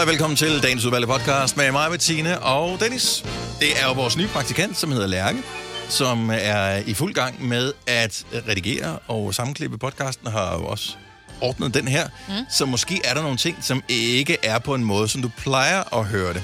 [0.00, 3.24] og velkommen til dagens udvalgte podcast med mig, Bettine og Dennis.
[3.60, 5.38] Det er jo vores nye praktikant, som hedder Lærke,
[5.88, 10.96] som er i fuld gang med at redigere og sammenklippe podcasten, og har jo også
[11.40, 12.08] ordnet den her.
[12.28, 12.34] Mm.
[12.50, 15.96] Så måske er der nogle ting, som ikke er på en måde, som du plejer
[15.98, 16.42] at høre det.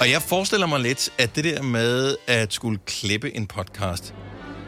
[0.00, 4.14] Og jeg forestiller mig lidt, at det der med at skulle klippe en podcast,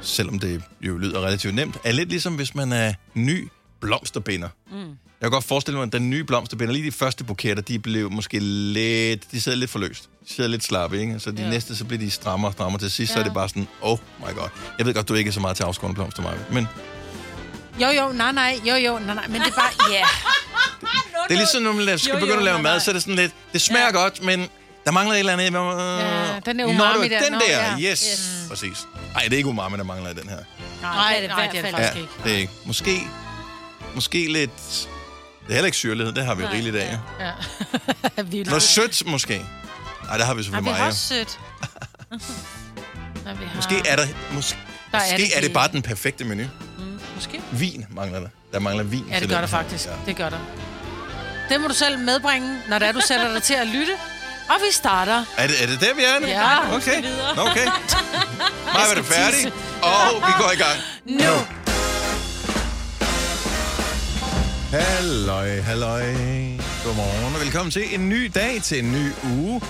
[0.00, 3.48] selvom det jo lyder relativt nemt, er lidt ligesom hvis man er ny
[3.80, 4.48] blomsterbinder.
[4.72, 5.07] Mm.
[5.20, 8.10] Jeg kan godt forestille mig, at den nye blomsterbinder, lige de første buketter, de blev
[8.10, 10.08] måske lidt, de sidder lidt for løst.
[10.28, 11.20] De sidder lidt slappe, ikke?
[11.20, 11.48] Så de ja.
[11.50, 12.80] næste, så bliver de strammere og strammere.
[12.80, 13.14] Til sidst, ja.
[13.14, 14.48] så er det bare sådan, oh my god.
[14.78, 16.68] Jeg ved godt, du ikke er så meget til afskårende blomster, Maja, men
[17.80, 20.04] Jo, jo, nej, nej, jo, jo, nej, nej, men det er bare, ja.
[21.28, 22.78] det er ligesom, når man skal Jo, jo, begynde at lave nej, mad, nej.
[22.78, 23.92] så er det sådan lidt, det smager ja.
[23.92, 24.48] godt, men
[24.84, 25.46] der mangler et eller andet.
[25.46, 27.22] Øh, Ja, den er umami, den.
[27.24, 27.90] den Nå, der, ja.
[27.92, 28.04] yes.
[28.10, 28.46] yes.
[28.48, 28.86] Præcis.
[29.12, 30.38] Nej, det er ikke umami, der mangler i den her.
[30.82, 32.08] Nej, det er det, nej, det er det Ja, faktisk ikke.
[32.24, 32.52] det er ikke.
[32.66, 33.00] Måske,
[33.94, 34.88] måske lidt...
[35.48, 36.98] Det er heller ikke syrlighed, det har vi rigeligt af.
[37.20, 37.24] Ja.
[38.16, 38.22] Ja.
[38.22, 39.44] vi Noget sødt, måske.
[40.04, 40.86] Nej, der har vi Har selvfølgelig vi meget.
[40.92, 41.38] også sødt?
[43.24, 43.54] Nej, vi har...
[43.56, 44.04] Måske er der...
[44.06, 44.56] Mås-
[44.92, 46.44] Der er måske det er det bare den perfekte menu.
[46.78, 47.40] Mm, måske.
[47.52, 48.28] Vin mangler der.
[48.52, 49.86] Der mangler vin Ja, det til gør der faktisk.
[49.86, 49.90] Ja.
[50.06, 50.38] Det gør der.
[51.48, 53.92] Det må du selv medbringe, når det er, du sætter dig til at lytte.
[54.48, 55.24] Og vi starter.
[55.36, 56.26] Er det, er det der, vi er nu?
[56.26, 57.02] Ja, Okay.
[57.36, 57.66] Nå, Okay.
[58.74, 59.52] Maja, er du færdig?
[59.82, 60.78] Og vi går i gang.
[61.06, 61.67] Nu!
[64.70, 66.04] Halløj, halløj.
[66.84, 69.60] Godmorgen og velkommen til en ny dag, til en ny uge.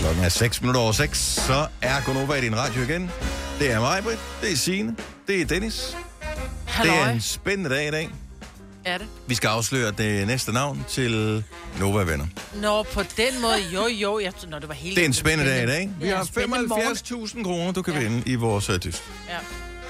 [0.00, 3.10] Klokken er 6 minutter over 6, så er Gunova i din radio igen.
[3.58, 4.18] Det er mig, Britt.
[4.42, 4.96] Det er Signe.
[5.26, 5.74] Det er Dennis.
[6.20, 6.26] Det
[6.66, 7.10] er Halløj.
[7.12, 8.08] en spændende dag i dag.
[8.84, 9.06] Er det?
[9.26, 11.44] Vi skal afsløre det næste navn til
[11.80, 12.26] Nova-venner.
[12.54, 14.18] Nå, på den måde, jo, jo.
[14.18, 15.90] Jeg, når det var helt Det er en spændende dag i dag.
[16.00, 17.26] Vi Ja, har spændende morgen.
[17.26, 18.00] 75.000 kroner, du kan Ja.
[18.00, 19.02] vinde i vores øh, dyst.
[19.28, 19.36] Ja.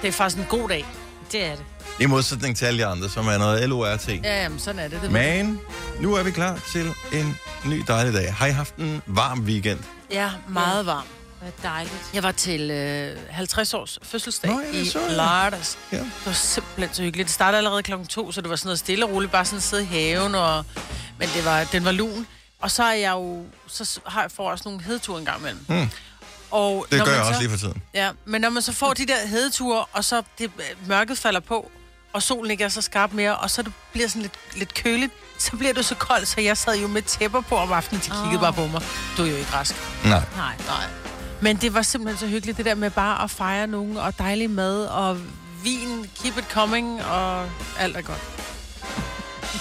[0.03, 0.85] Det er faktisk en god dag.
[1.33, 1.65] Det er det.
[2.01, 4.09] I modsætning til alle de andre, som er noget LORT.
[4.09, 5.03] Ja, jamen, sådan er det.
[5.03, 5.13] det.
[5.13, 5.61] Men
[6.01, 8.35] nu er vi klar til en ny dejlig dag.
[8.35, 9.79] Har I haft en varm weekend?
[10.11, 11.05] Ja, meget varm.
[11.41, 12.11] Hvad dejligt.
[12.15, 15.17] Jeg var til øh, 50 års fødselsdag Nå, ja, det i så jeg.
[15.17, 15.79] lørdags.
[15.93, 15.97] Ja.
[15.97, 17.27] Det var simpelthen så hyggeligt.
[17.27, 19.61] Det startede allerede klokken to, så det var sådan noget stille og roligt, bare sådan
[19.61, 20.65] sidde i haven, og...
[21.19, 22.27] men det var, den var lun.
[22.61, 25.65] Og så er jeg jo, så har jeg får også nogle hedeture en gang imellem.
[25.69, 25.89] Hmm.
[26.57, 27.83] Og Det gør jeg også så, lige for tiden.
[27.95, 31.41] Ja, men når man så får de der hedeture, og så det, øh, mørket falder
[31.41, 31.71] på,
[32.13, 35.13] og solen ikke er så skarp mere, og så det bliver sådan lidt, lidt køligt,
[35.39, 38.11] så bliver det så koldt, så jeg sad jo med tæpper på om aftenen, de
[38.11, 38.41] kiggede Åh.
[38.41, 38.83] bare på mig.
[39.17, 39.75] Du er jo ikke rask.
[40.05, 40.23] Nej.
[40.37, 40.55] Nej.
[40.67, 40.85] Nej.
[41.41, 44.51] Men det var simpelthen så hyggeligt, det der med bare at fejre nogen, og dejlig
[44.51, 45.19] mad, og
[45.65, 47.45] vin, keep it coming, og
[47.79, 48.23] alt er godt.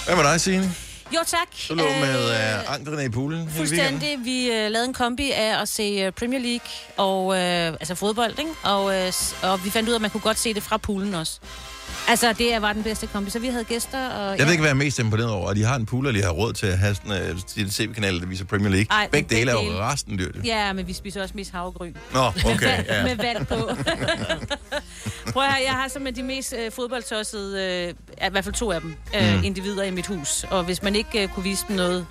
[0.06, 0.74] Hvad med dig, Signe?
[1.14, 1.48] Jo, tak.
[1.68, 3.50] Du lå med Øh, øh, anklerne i poolen.
[3.56, 4.18] Fuldstændig.
[4.24, 8.38] Vi øh, lavede en kombi af at se uh, Premier League, og, øh, altså fodbold,
[8.38, 8.50] ikke?
[8.62, 9.12] Og, øh,
[9.42, 11.38] og vi fandt ud af, at man kunne godt se det fra poolen også.
[12.08, 14.08] Altså, det var den bedste kombi, så vi havde gæster.
[14.08, 15.54] Og, Jeg ved ikke, hvad jeg er mest imponeret over.
[15.54, 18.20] De har en pool, og de har råd til at have sådan øh, en tv-kanal,
[18.20, 18.86] der viser Premier League.
[18.90, 20.34] Ej, begge dele er jo resten dyrt.
[20.44, 21.94] Ja, men vi spiser også mest havregryn.
[22.12, 22.84] Nå, okay.
[22.88, 23.02] Ja.
[23.04, 23.54] med vand på.
[25.32, 27.84] Prøv at høre, jeg har simpelthen de mest øh, fodboldtossede,
[28.20, 29.44] øh, i hvert fald to af dem, øh, Mm.
[29.44, 30.44] individer i mit hus.
[30.50, 32.06] Og hvis man ikke øh, kunne vise dem noget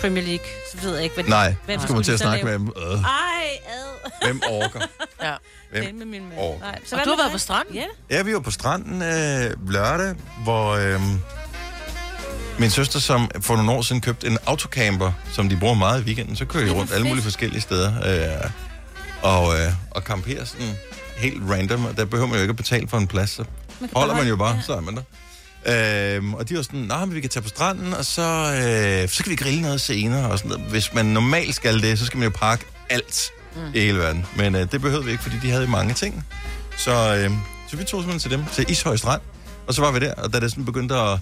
[0.00, 2.18] Premier League, så ved jeg ikke, hvad Nej, Hvem så skulle skal man til at
[2.20, 2.58] snakke med lave?
[2.58, 2.72] dem.
[2.92, 3.29] Øh, Ej.
[4.24, 4.80] Hvem orker?
[5.22, 5.34] Ja.
[5.70, 5.84] Hvem?
[5.84, 6.40] Det med min mand.
[6.40, 6.60] Åh.
[6.60, 6.78] Nej.
[6.92, 7.74] Og hvad du har været på stranden?
[7.74, 7.84] Ja.
[8.10, 11.00] Ja, vi var på stranden øh, lørdag, hvor øh,
[12.58, 16.04] min søster, som for nogle år siden købte en autocamper, som de bruger meget i
[16.04, 17.92] weekenden, så kører de rundt alle mulige forskellige steder.
[18.44, 18.50] Øh,
[19.22, 20.74] og, øh, og camperer sådan
[21.16, 23.44] helt random, og der behøver man jo ikke at betale for en plads, så
[23.80, 24.62] Man holder man jo bare, ja.
[24.62, 25.02] så er man der.
[25.66, 29.08] Øhm, og de var sådan, nej, men vi kan tage på stranden, og så, øh,
[29.08, 30.30] så kan vi grille noget senere.
[30.30, 30.70] Og sådan noget.
[30.70, 33.74] Hvis man normalt skal det, så skal man jo pakke alt mm.
[33.74, 34.26] i hele verden.
[34.36, 36.26] Men øh, det behøvede vi ikke, fordi de havde mange ting.
[36.76, 37.30] Så, øh,
[37.70, 39.20] så vi tog simpelthen til dem, til Ishøj Strand.
[39.66, 41.18] Og så var vi der, og da det sådan begyndte at,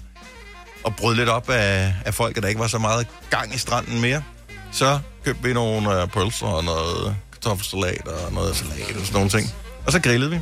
[0.85, 3.57] at bryde lidt op af, af folk, og der ikke var så meget gang i
[3.57, 4.23] stranden mere,
[4.71, 9.29] så købte vi nogle øh, pølser og noget kartoffelsalat og noget salat og sådan nogle
[9.29, 9.53] ting.
[9.85, 10.35] Og så grillede vi.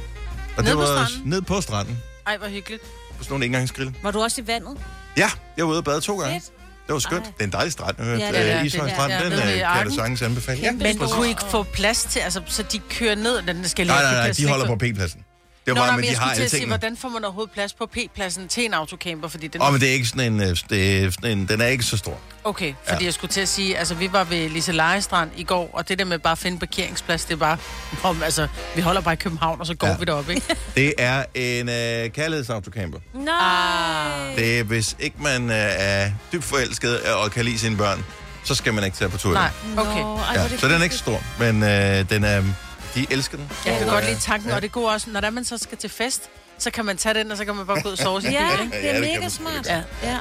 [0.57, 1.29] Og Nede det på var stranden?
[1.29, 1.97] ned på stranden.
[2.27, 2.83] Ej, hvor hyggeligt.
[3.17, 3.95] På sådan nogle engangsgrill.
[4.03, 4.77] Var du også i vandet?
[5.17, 6.41] Ja, jeg var ude og bade to gange.
[6.41, 6.51] Fedt.
[6.87, 7.25] Det var skønt.
[7.25, 7.31] Ej.
[7.37, 7.95] Det er en dejlig strand.
[7.99, 8.65] Ja, det det er er det.
[8.65, 10.61] Ishøj Strand, ja, den nede øh, kan jeg sagtens anbefale.
[10.61, 13.87] Ja, Men kunne I ikke få plads til, altså, så de kører ned, den skal
[13.87, 15.21] Nej, ligge- nej, nej, kan de holder på P-pladsen.
[15.67, 16.97] Det Nå, var nej, bare, men men jeg de har skulle til at sige, hvordan
[16.97, 19.61] får man overhovedet plads på P-pladsen til en autocamper, fordi den...
[19.61, 21.83] Åh, men det er ikke sådan en, øh, det er sådan en, den er ikke
[21.83, 22.19] så stor.
[22.43, 23.05] Okay, fordi Ja.
[23.05, 25.99] jeg skulle til at sige, altså vi var ved Lise Lejestrand i går, og det
[25.99, 27.57] der med bare at finde parkeringsplads, det er bare,
[28.03, 29.93] om, altså, vi holder bare i København, og så går Ja.
[29.93, 29.99] ja.
[29.99, 30.41] vi derop, ikke?
[30.75, 32.99] Det er en øh, kærlighedsautokamper.
[33.13, 33.33] Nej.
[34.29, 34.35] Ah.
[34.35, 38.05] Det er, hvis ikke man øh, er dybt forelsket og kan lide sine børn,
[38.43, 39.31] så skal man ikke tage på tur.
[39.31, 40.01] i Nej, okay.
[40.01, 42.23] Nå, ej, hvor Ja, er det så den er ikke så stor, men øh, den
[42.23, 42.43] er,
[42.97, 43.49] de elsker den.
[43.65, 45.89] Jeg kan godt lide tanken, og det går også, når der man så skal til
[45.89, 46.21] fest,
[46.59, 48.29] så kan man tage den, og så kan man bare gå ud og sove Ja,
[48.29, 49.65] det Ja, er det kan mega man smart.
[49.65, 49.81] Ja.
[50.03, 50.17] Ja.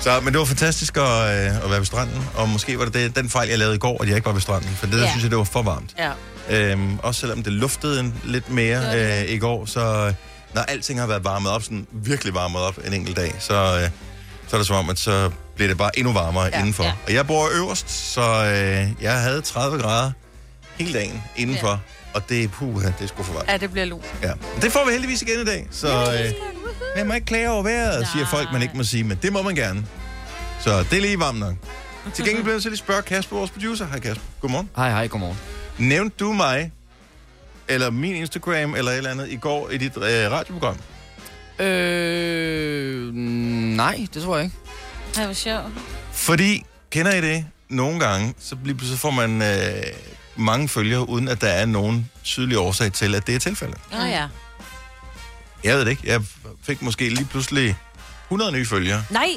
[0.00, 2.94] Så, men det var fantastisk at, øh, at være ved stranden, og måske var det,
[2.94, 4.94] det den fejl, jeg lavede i går, at jeg ikke var ved stranden, for det
[4.94, 5.10] der Ja.
[5.10, 5.94] synes jeg, det var for varmt.
[5.98, 6.10] Ja.
[6.50, 9.28] Øhm, også selvom det luftede en, lidt mere Det det.
[9.28, 10.14] øh, i går, så øh,
[10.54, 13.90] når alting har været varmet op, sådan virkelig varmet op en enkelt dag, så, øh,
[14.48, 16.82] så er det som om, at så bliver det bare endnu varmere ja, Ja, indenfor.
[16.84, 16.88] Ja.
[16.88, 16.94] ja.
[17.06, 20.10] Og jeg bor øverst, så øh, jeg havde 30 grader
[20.78, 21.76] hele dagen indenfor, ja.
[22.14, 23.48] Og det, puh, det er sgu for varmt.
[23.48, 24.00] Ja, det bliver lu.
[24.22, 24.32] Ja.
[24.62, 26.32] Det får vi heldigvis igen i dag, så øh,
[26.96, 28.30] jeg må ikke klage over vejret, siger Nej.
[28.30, 29.86] folk, man ikke må sige, men det må man gerne.
[30.60, 31.54] Så det er lige varmt nok.
[32.14, 33.86] Til gengæld bliver jeg så lige spørge Kasper, vores producer.
[33.86, 34.24] Hej Kasper.
[34.40, 34.70] Godmorgen.
[34.76, 35.38] Hej, hej, godmorgen.
[35.78, 36.72] Nævnte du mig,
[37.68, 40.76] eller min Instagram, eller et eller andet, i går i dit øh, radioprogram?
[41.58, 43.14] Øh,
[43.76, 44.56] nej, det tror jeg ikke.
[45.14, 45.72] Det var sjovt.
[46.12, 47.46] Fordi, kender I det?
[47.68, 49.82] Nogle gange, så, lige pludselig får man øh,
[50.38, 53.78] mange følgere, uden at der er nogen tydelig årsag til, at det er tilfældet.
[53.92, 54.26] Nå ja.
[55.64, 56.02] Jeg ved det ikke.
[56.06, 56.20] Jeg
[56.62, 57.76] fik måske lige pludselig
[58.26, 59.28] 100 nye følgere, Nej,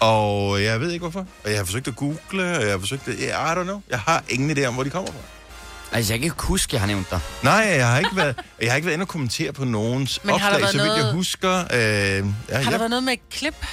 [0.00, 1.26] og jeg ved ikke hvorfor.
[1.44, 3.14] Og jeg har forsøgt at google, og jeg har forsøgt at...
[3.18, 3.80] I don't know.
[3.90, 5.18] Jeg har ingen idé om, hvor de kommer fra.
[5.92, 7.20] Altså, jeg kan ikke huske, jeg har nævnt dig.
[7.42, 10.38] Nej, jeg har ikke været, jeg har ikke været inde og kommentere på nogens Men
[10.38, 11.58] har der opslag, været så vidt jeg noget- husker.
[11.60, 13.66] Øh, ja, Har jeg, der været noget med et klip,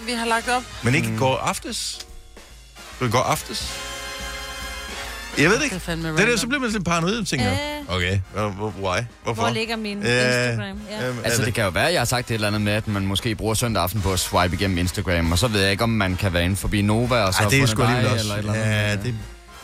[0.00, 0.62] vi har lagt op?
[0.82, 2.06] Men ikke i går aftes.
[3.00, 3.72] Det går aftes.
[5.38, 5.76] Jeg ved det ikke.
[5.76, 6.38] Det er Det random.
[6.38, 7.58] så bliver man lidt paranoid, tænker jeg.
[7.88, 7.94] Øh.
[7.96, 8.20] Okay,
[8.82, 8.98] why?
[9.24, 9.42] Hvorfor?
[9.42, 10.80] hvor ligger min Ja, Instagram?
[10.90, 11.08] Ja.
[11.08, 12.72] øhm, er Altså, det kan jo være, at jeg har sagt et eller andet med,
[12.72, 15.70] at man måske bruger søndag aften på at swipe igennem Instagram, og så ved jeg
[15.70, 18.06] ikke, om man kan være inde forbi Nova, og så Ej, det er sgu alligevel
[18.12, 18.22] også.
[18.22, 18.66] eller et eller andet.
[18.74, 19.14] Ja, det,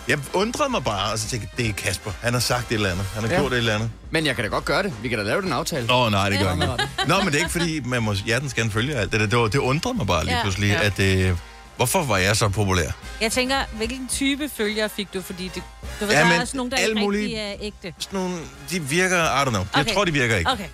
[0.09, 2.11] jeg undrede mig bare, og så tænkte det er Kasper.
[2.23, 3.05] Han har sagt et eller andet.
[3.14, 3.38] Han har Ja.
[3.41, 3.91] gjort et eller andet.
[4.11, 4.93] Men jeg kan da godt gøre det.
[5.03, 5.87] Vi kan da lave den aftale.
[5.93, 6.50] Åh, oh, nej, det gør Ja.
[6.55, 7.09] jeg ikke.
[7.09, 9.43] Nå, men det er ikke, fordi man må hjertens gerne følge alt det der.
[9.43, 10.87] Det, det undrede mig bare lige Ja, pludselig, ja.
[10.87, 11.37] at det...
[11.79, 12.91] Hvorfor var jeg så populær?
[13.21, 15.23] Jeg tænker, hvilken type følgere fik du?
[15.23, 15.63] Fordi det,
[16.01, 17.95] du ved, Ja, der er også nogle, der ikke rigtig er ægte.
[17.99, 18.37] Sådan nogle,
[18.71, 19.67] de virker, I don't know.
[19.75, 19.95] Jeg Okay.
[19.95, 20.51] tror, de virker ikke.
[20.51, 20.65] Okay,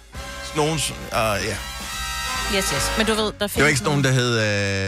[0.44, 1.56] Sådan nogle, uh, ja.
[2.56, 2.90] yes, yes.
[2.98, 4.32] Men du ved, der findes Det var ikke nogen, der hed,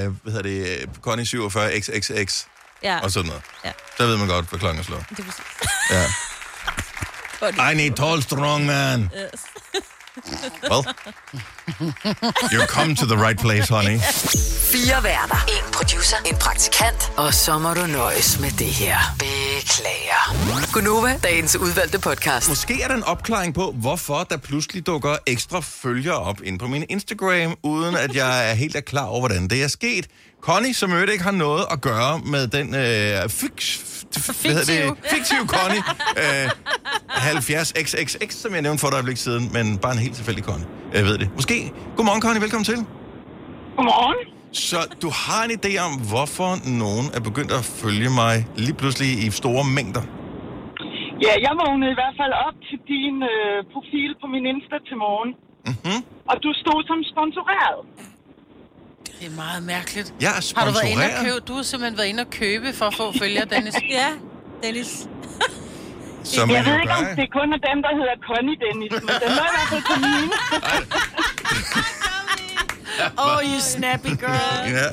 [0.07, 2.45] øh, hvad hedder det, Connie 47 XXX
[2.83, 3.43] Ja, og sådan noget.
[3.65, 3.73] Ja.
[3.99, 5.05] Så ved man godt, hvad klokken er slået.
[5.11, 5.45] det er præcis.
[5.91, 6.05] Ja.
[7.71, 9.01] I need tall, strong man.
[9.03, 9.41] Yes.
[10.17, 10.85] Well,
[12.53, 13.99] you come to the right place, honey.
[14.73, 15.45] Fire værter.
[15.49, 16.17] En producer.
[16.27, 17.13] En praktikant.
[17.17, 18.97] Og så må du nøjes med det her.
[19.19, 20.73] Beklager.
[20.73, 22.49] Gunova, dagens udvalgte podcast.
[22.49, 26.67] Måske er der en opklaring på, hvorfor der pludselig dukker ekstra følgere op ind på
[26.67, 30.07] min Instagram, uden at jeg er helt er klar over, hvordan det er sket.
[30.49, 33.59] Connie, som øvrigt ikke har noget at gøre med den øh, fix,
[34.49, 34.83] hedder det?
[35.15, 35.83] fiktive Connie,
[36.23, 36.47] øh,
[37.31, 40.69] 70XXX, som jeg nævnte for et øjeblik siden, men bare en helt tilfældig Connie.
[40.97, 41.29] Jeg ved det.
[41.39, 41.57] Måske.
[41.97, 42.43] Godmorgen, Connie.
[42.47, 42.79] Velkommen til.
[43.77, 44.19] Godmorgen.
[44.69, 46.51] Så du har en idé om, hvorfor
[46.85, 48.35] nogen er begyndt at følge mig
[48.65, 50.05] lige pludselig i store mængder?
[51.25, 54.97] Ja, jeg vågnede i hvert fald op til din øh, profil på min Insta til
[55.05, 55.31] morgen.
[55.71, 55.99] Mhm.
[56.31, 57.81] Og du stod som sponsoreret.
[59.20, 60.14] Det er meget mærkeligt.
[60.20, 61.38] Jeg er Har du været inde og købe?
[61.49, 63.75] Du har simpelthen været inde og købe for at få følgere, Dennis.
[63.91, 64.08] Ja,
[64.62, 64.91] Dennis.
[66.25, 69.31] Som jeg ved ikke, om det kun er dem, der hedder Connie Dennis, men den
[69.41, 70.32] var i hvert fald på mine.
[73.19, 74.70] Oh, you snappy girl.
[74.70, 74.87] Ja.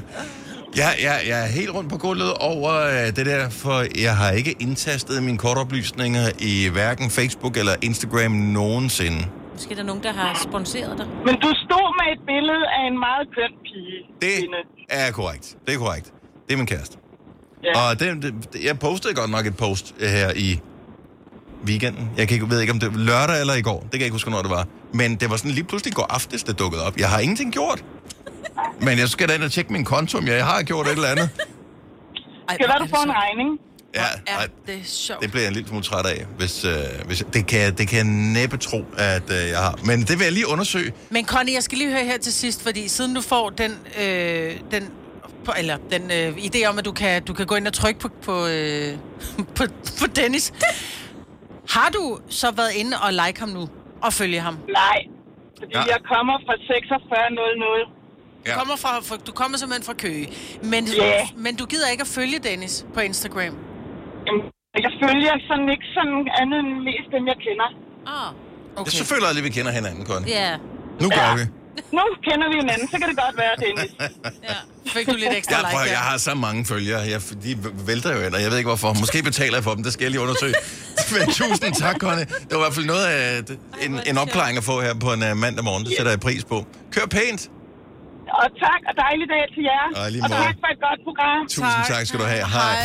[0.75, 4.31] Jeg, jeg, jeg er helt rundt på gulvet over øh, det der, for jeg har
[4.31, 9.25] ikke indtastet mine kortoplysninger i hverken Facebook eller Instagram nogensinde.
[9.53, 11.07] Måske er der nogen, der har sponsoreret dig.
[11.27, 13.97] Men du stod med et billede af en meget køn pige.
[14.21, 14.57] Det Inde.
[14.89, 15.57] er korrekt.
[15.65, 16.05] Det er korrekt.
[16.47, 16.97] Det er min kæreste.
[17.63, 17.71] Ja.
[17.89, 18.33] Og det, det,
[18.65, 20.59] jeg postede godt nok et post øh, her i
[21.65, 22.11] weekenden.
[22.17, 23.79] Jeg kan ikke, ved ikke, om det var lørdag eller i går.
[23.81, 24.67] Det kan jeg ikke huske, hvornår det var.
[24.93, 26.97] Men det var sådan lige pludselig går aftes, det dukkede op.
[26.97, 27.85] Jeg har ingenting gjort.
[28.81, 31.07] Men jeg skal da ind og tjekke min konto, om jeg har gjort et eller
[31.07, 31.29] andet.
[32.49, 33.49] Ej, Skal være, du er får en regning.
[33.95, 35.21] Ja, Ja, ej, det er sjovt.
[35.21, 36.25] det bliver jeg en lille smule træt af.
[36.37, 36.71] Hvis, øh,
[37.05, 38.05] hvis, det, kan, jeg- det kan jeg
[38.41, 39.79] næppe tro, at øh, jeg har.
[39.85, 40.93] Men det vil jeg lige undersøge.
[41.09, 43.71] Men Connie, jeg skal lige høre her til sidst, fordi siden du får den,
[44.01, 44.89] øh, den,
[45.45, 47.99] på, eller den øh, idé om, at du kan, du kan gå ind og trykke
[47.99, 48.97] på, på, øh,
[49.57, 49.63] på,
[49.99, 50.53] på Dennis,
[51.69, 53.69] har du så været inde og like ham nu
[54.01, 54.53] og følge ham?
[54.69, 54.97] Nej,
[55.59, 55.79] fordi Ja.
[55.79, 55.85] ja.
[55.85, 57.85] jeg kommer fra 4600.
[58.47, 60.29] Du kommer, fra, fra, du kommer simpelthen fra Køge.
[60.63, 61.27] Men, Ja.
[61.37, 63.57] men du gider ikke at følge Dennis på Instagram?
[64.27, 64.41] Jamen,
[64.85, 67.69] jeg følger sådan ikke sådan andet end mest dem, jeg kender.
[68.15, 68.29] Ah,
[68.79, 68.85] Okay.
[68.91, 70.27] Jeg så føler jeg lige, vi kender hinanden, Connie.
[70.39, 70.51] ja.
[71.03, 71.35] Nu gør Ja.
[71.39, 71.43] vi.
[71.97, 73.91] Nu kender vi hinanden, så kan det godt være, Dennis.
[74.49, 74.57] Ja.
[74.95, 75.91] Fik du lidt ekstra Jeg, like prøver, der?
[75.97, 77.01] jeg har så mange følgere.
[77.13, 77.51] Jeg, de
[77.89, 78.89] vælter jo ind, og jeg ved ikke hvorfor.
[79.03, 80.55] Måske betaler jeg for dem, det skal jeg lige undersøge.
[81.13, 82.25] Men tusind tak, Connie.
[82.47, 83.21] Det var i hvert fald noget af
[83.85, 85.83] en, en opklaring at få her på en uh, mandag morgen.
[85.85, 86.57] Det sætter jeg pris på.
[86.95, 87.41] Kør pænt.
[88.41, 89.85] Og tak, og dejlig dag til jer.
[89.99, 91.39] Og og tak for et godt program.
[91.57, 92.45] Tusind tak skal du have.
[92.57, 92.75] Hej.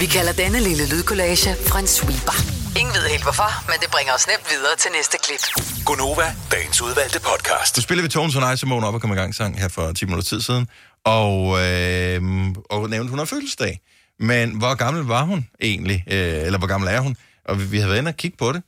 [0.00, 2.36] Vi kalder denne lille lydkollage en sweeper.
[2.80, 5.42] Ingen ved helt hvorfor, men det bringer os nemt videre til næste klip.
[5.86, 7.76] Gonova, dagens udvalgte podcast.
[7.76, 10.04] Du spiller vi Tones og vågner op og kommer i gang sang her for 10
[10.04, 10.68] minutter tid siden.
[11.04, 12.22] og, øh,
[12.70, 13.80] og nævnte, hun har fødselsdag.
[14.18, 16.04] Men hvor gammel var hun egentlig?
[16.06, 17.16] Øh, eller hvor gammel er hun?
[17.44, 18.62] Og vi, vi havde været inde og kigge på det.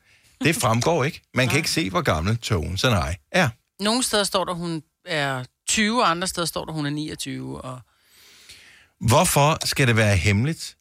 [0.45, 1.23] Det fremgår ikke.
[1.35, 3.49] Man kan ikke se, hvor gammel Tone Sanai er.
[3.81, 7.61] Nogle steder står der, hun er 20, og andre steder står der, hun er 29.
[7.61, 7.81] Og...
[9.01, 10.77] Hvorfor skal det være hemmeligt,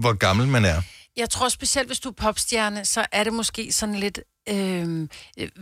[0.00, 0.82] hvor gammel man er?
[1.16, 4.20] Jeg tror specielt, hvis du er popstjerne, så er det måske sådan lidt...
[4.48, 5.08] Øh,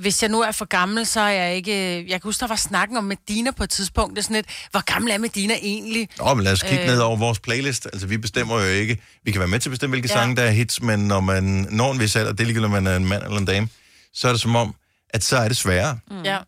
[0.00, 1.96] hvis jeg nu er for gammel, så er jeg ikke...
[1.98, 4.10] Jeg kan huske, der var snakken om Medina på et tidspunkt.
[4.16, 6.08] Det er sådan lidt, hvor gammel er Medina egentlig?
[6.18, 6.82] Nå, men lad os kigge øh...
[6.84, 6.88] Øh.
[6.92, 7.86] ned over vores playlist.
[7.86, 9.02] Altså, vi bestemmer jo ikke...
[9.24, 10.14] Vi kan være med til at bestemme, hvilke Ja.
[10.14, 12.82] sange, der er hits, men når man når en vis alder, det er ligegyldigt, om
[12.82, 13.68] man er en mand eller en dame,
[14.14, 14.74] så er det som om,
[15.10, 16.22] at så er det sværere Mm.
[16.22, 16.38] Ja.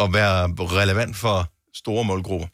[0.00, 2.46] at være relevant for store målgrupper.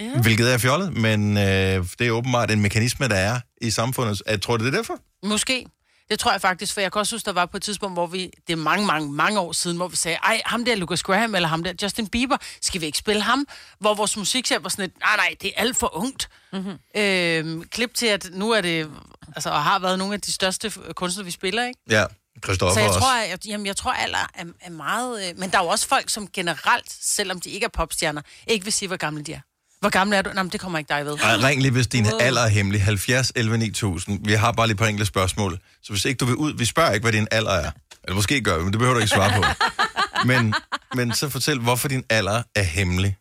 [0.00, 0.20] Ja.
[0.22, 4.22] Hvilket er fjollet, men øh, det er åbenbart en mekanisme, der er i samfundet.
[4.26, 4.98] Jeg tror, det er derfor.
[5.22, 5.66] Måske.
[6.10, 8.06] Det tror jeg faktisk, for jeg kan også huske, der var på et tidspunkt, hvor
[8.06, 11.02] vi, det er mange, mange, mange år siden, hvor vi sagde, ej, ham der Lucas
[11.02, 13.46] Graham, eller ham der Justin Bieber, skal vi ikke spille ham?
[13.78, 16.28] Hvor vores musikchef var sådan lidt, nej, nej, det er alt for ungt.
[16.52, 16.78] Mm-hmm.
[16.96, 18.90] Øhm, klip til, at nu er det,
[19.36, 21.80] altså, og har været nogle af de største kunstnere, vi spiller, ikke?
[21.90, 22.04] Ja,
[22.44, 23.00] Christoffer Så jeg også.
[23.00, 25.28] tror, at, jamen, jeg tror, alder er, er meget...
[25.28, 28.64] Øh, men der er jo også folk, som generelt, selvom de ikke er popstjerner, ikke
[28.64, 29.40] vil sige, hvor gamle de er.
[29.82, 30.30] Hvor gammel er du?
[30.34, 31.18] Nå, men det kommer ikke dig ved.
[31.22, 32.82] Ej, ring lige, hvis din alder er hemmelig.
[32.82, 34.26] 70 11 9000.
[34.26, 35.58] Vi har bare lige et par enkelte spørgsmål.
[35.82, 36.52] Så hvis ikke du vil ud...
[36.58, 37.70] Vi spørger ikke, hvad din alder er.
[38.04, 39.44] Eller måske gør vi, men det behøver du ikke svare på.
[40.26, 40.54] Men,
[40.94, 43.16] men så fortæl, hvorfor din alder er hemmelig.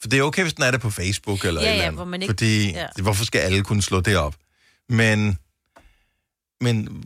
[0.00, 1.86] For det er okay, hvis den er det på Facebook eller Ja, et eller ja,
[1.86, 1.98] andet.
[1.98, 2.86] hvor man ikke- Fordi, ja.
[3.02, 4.34] hvorfor skal alle kunne slå det op?
[4.88, 5.38] Men...
[6.60, 7.04] Men...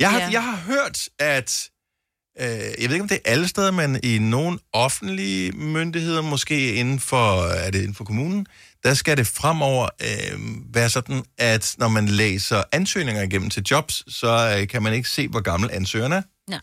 [0.00, 0.28] Jeg har, Ja.
[0.32, 1.68] jeg har hørt, at...
[2.40, 6.74] Øh, jeg ved ikke, om det er alle steder, men i nogle offentlige myndigheder, måske
[6.74, 8.46] inden for, er det inden for kommunen,
[8.84, 10.40] der skal det fremover øh,
[10.74, 15.08] være sådan, at når man læser ansøgninger igennem til jobs, så øh, kan man ikke
[15.08, 16.22] se, hvor gammel ansøgeren er.
[16.50, 16.58] Ja,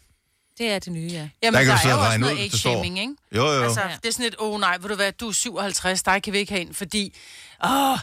[0.58, 1.30] det er det nye, ja.
[1.44, 3.14] Jamen, Der kan der, er jo og også noget age-shaming, ikke?
[3.36, 3.64] Jo, jo.
[3.64, 6.24] Altså, det er sådan lidt, åh oh, nej, ved du hvad, du er 57, dig
[6.24, 7.16] kan vi ikke have ind, fordi,
[7.66, 7.98] åh,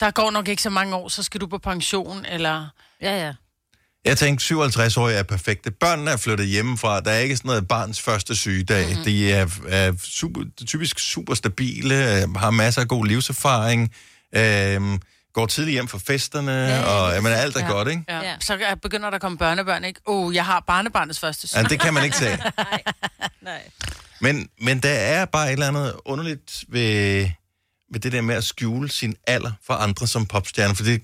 [0.00, 2.68] der går nok ikke så mange år, så skal du på pension, eller...
[3.02, 3.32] Ja, ja.
[4.04, 5.70] Jeg tænkte, 57 år er perfekte.
[5.70, 7.00] Børnene er flyttet hjemmefra.
[7.00, 8.80] Der er ikke sådan noget barns første sygedag.
[8.82, 8.90] Mhm.
[8.90, 9.04] Mm-hmm.
[9.04, 13.92] De er, er super, typisk super stabile, øh, har masser af god livserfaring,
[14.36, 14.98] øh,
[15.32, 17.66] går tidligt hjem fra festerne, ja, og jamen, alt er Ja.
[17.70, 18.04] godt, ikke?
[18.08, 18.18] Ja.
[18.20, 18.34] Ja.
[18.40, 20.00] Så er- begynder der at komme børnebørn, ikke?
[20.06, 21.62] Åh, oh, jeg har barnebarnets første søn.
[21.62, 22.38] Ja, det kan man ikke tage.
[23.42, 23.62] Nej.
[24.20, 27.28] Men, men der er bare et eller andet underligt ved,
[27.92, 31.02] ved det der med at skjule sin alder for andre som popstjerne, for det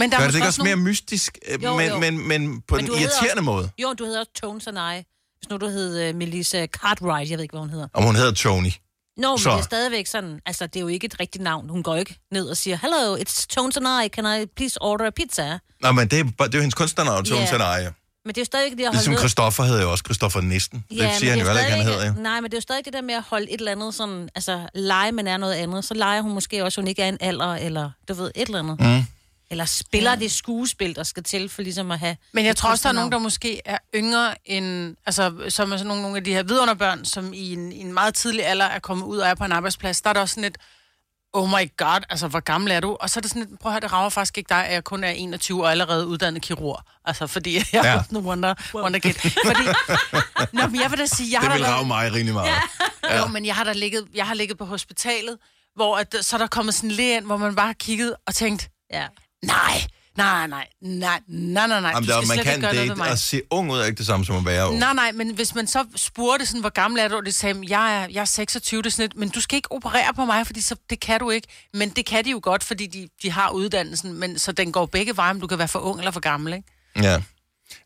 [0.00, 0.84] Men der gør det ikke også mere nogle...
[0.90, 1.98] mystisk, øh, Jo, men, jo.
[1.98, 3.70] men, men på Men en irriterende også- måde.
[3.78, 5.04] Jo, du hedder også Tones and I.
[5.38, 7.88] Hvis nu du hed uh, Melissa Cartwright, jeg ved ikke, hvad hun hedder.
[7.94, 8.70] Om hun hedder Tony.
[9.16, 9.50] Nå, men Så.
[9.50, 11.68] det er stadigvæk sådan, altså det er jo ikke et rigtigt navn.
[11.68, 15.06] Hun går ikke ned og siger, hello, it's Tones and I, can I please order
[15.06, 15.58] a pizza?
[15.82, 17.46] Nå, men det er, det er jo hendes kunstnernavn, Tony Ja.
[17.46, 17.90] Sanaya.
[18.24, 20.84] Men det er jo stadigvæk det at holde Ligesom Christoffer hedder jo også Christoffer Nissen.
[20.90, 22.12] Ja, det men siger han jo heller ikke, han hedder jo.
[22.12, 24.28] Nej, men det er jo stadig det der med at holde et eller andet sådan,
[24.34, 25.84] altså lege, men er noget andet.
[25.84, 28.58] Så leger hun måske også, hun ikke er en alder, eller du ved, et eller
[28.58, 28.80] andet.
[28.80, 29.04] Mm.
[29.50, 32.16] Eller spiller det skuespil, der skal til for ligesom at have...
[32.32, 34.96] Men jeg tror også, der er nogen, der måske er yngre end...
[35.06, 37.92] Altså, som er sådan nogle, nogle af de her vidunderbørn, som i en, i en
[37.92, 40.00] meget tidlig alder er kommet ud og er på en arbejdsplads.
[40.00, 40.58] Der er der også sådan et...
[41.32, 42.96] Oh my god, altså hvor gammel er du?
[43.00, 44.74] Og så er det sådan lidt, prøv at høre, det rager faktisk ikke dig, at
[44.74, 46.80] jeg kun er 21 og allerede uddannet kirurg.
[47.04, 47.86] Altså, fordi jeg Ja.
[47.86, 47.94] ja.
[47.96, 49.14] er no wonder, wonder kid.
[49.46, 49.62] Fordi,
[50.56, 52.50] Nå, men jeg vil da sige, jeg Det har vil da rave mig rimelig meget.
[53.04, 53.18] ja.
[53.20, 55.38] jo, men jeg har da ligget, jeg har ligget på hospitalet,
[55.74, 58.14] hvor at, så er der kommet sådan en læge ind, hvor man bare har kigget
[58.26, 59.06] og tænkt, Ja.
[59.42, 63.08] Nej, nej, nej, nej, nej, nej, nej, Jamen, der, man kan mig.
[63.10, 64.78] at se ung ud er ikke det samme som at være ung.
[64.78, 67.64] Nej, nej, men hvis man så spurgte sådan, hvor gammel er du, og det sagde,
[67.68, 70.24] jeg er, jeg er 26, det er sådan lidt, men du skal ikke operere på
[70.24, 71.48] mig, fordi så, det kan du ikke.
[71.74, 74.86] Men det kan de jo godt, fordi de, de har uddannelsen, men så den går
[74.86, 76.68] begge veje, om du kan være for ung eller for gammel, ikke?
[76.96, 77.22] Ja.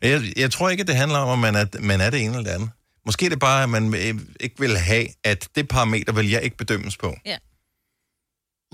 [0.01, 2.37] Jeg, jeg tror ikke, at det handler om, at man er, man er det ene
[2.37, 2.69] eller det andet.
[3.05, 6.41] Måske er det bare, at man øh, ikke vil have, at det parameter vil jeg
[6.41, 7.15] ikke bedømmes på.
[7.25, 7.37] Ja.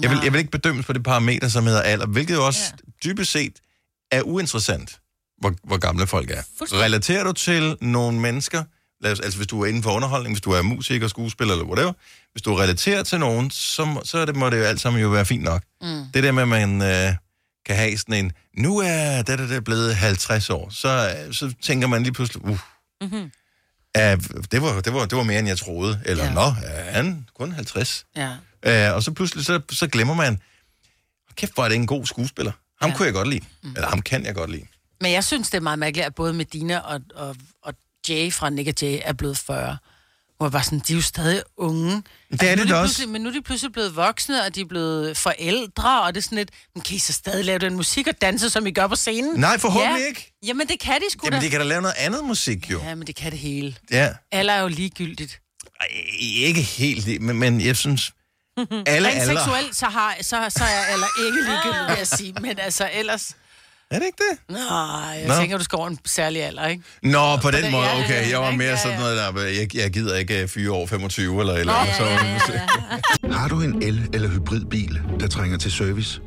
[0.02, 2.62] Jeg vil, jeg vil ikke bedømmes på det parameter, som hedder alder, hvilket jo også
[2.64, 3.10] Ja.
[3.10, 3.54] dybest set
[4.12, 5.00] er uinteressant,
[5.38, 6.42] hvor, hvor gamle folk er.
[6.62, 8.64] Relaterer du til nogle mennesker,
[9.02, 11.66] lad os, altså hvis du er inden for underholdning, hvis du er musiker, skuespiller eller
[11.66, 11.94] whatever,
[12.32, 15.10] hvis du relaterer til nogen, så, så er det, må det jo alt sammen jo
[15.10, 15.64] være fint nok.
[15.82, 16.04] Mm.
[16.14, 17.16] Det der med, at man øh,
[17.66, 21.54] kan have sådan en, nu er det, det, det blevet 50 år, så, øh, så
[21.62, 22.60] tænker man lige pludselig, uh,
[23.02, 23.32] Mm-hmm.
[23.98, 26.02] uh, det, var, det, var, det var mere, end jeg troede.
[26.06, 26.24] Eller.
[26.26, 26.34] Ja.
[26.34, 28.06] nå, er han kun 50?
[28.16, 28.30] Ja.
[28.68, 30.42] Uh, og så pludselig, så, så glemmer man,
[31.36, 32.52] kæft, hvor er det en god skuespiller.
[32.82, 32.96] Ham ja.
[32.96, 33.46] Kunne jeg godt lide.
[33.64, 33.70] Mm.
[33.76, 34.66] Eller ham kan jeg godt lide.
[35.02, 37.74] Men jeg synes, det er meget mærkeligt, at både Medina og, og, og
[38.10, 39.78] Jay fra Nick Jay er blevet 40.
[40.38, 42.04] Hvor jeg bare sådan, de er jo stadig unge.
[42.32, 43.08] Altså, Det er nu det de også.
[43.08, 46.24] Men nu er de pludselig blevet voksne, og de er blevet forældre, og det er
[46.24, 48.88] sådan lidt, men kan I så stadig lave den musik og danse, som I gør
[48.88, 49.40] på scenen?
[49.40, 50.08] Nej, forhåbentlig ja.
[50.08, 50.34] ikke.
[50.46, 51.46] Jamen, det kan de sgu Jamen, da.
[51.46, 52.82] de kan da lave noget andet musik, jo.
[52.84, 53.76] Ja, men det kan det hele.
[53.92, 54.10] Ja.
[54.32, 55.42] Alle er jo ligegyldigt.
[55.82, 55.88] Ej,
[56.20, 58.12] ikke helt, men, men jeg synes,
[58.88, 59.36] alle Rent aldre...
[59.44, 62.34] seksuelt, så, har, så, så er jeg eller ikke ligegyldig, vil jeg sige.
[62.42, 63.36] Men altså ellers...
[63.92, 64.56] Er det ikke det?
[64.56, 65.34] Nej, jeg Nå.
[65.36, 66.84] Tænker, du skal over en særlig alder, ikke?
[67.04, 68.24] Nå, på den det- måde, ja, ja, okay.
[68.24, 69.00] ja, Jeg var ja, mere ja, sådan ja.
[69.00, 71.96] noget der, jeg, jeg gider ikke øh, fyre over 25 eller eller andet.
[71.96, 72.60] så,
[73.32, 76.20] Har du en el- eller hybridbil, der trænger til service?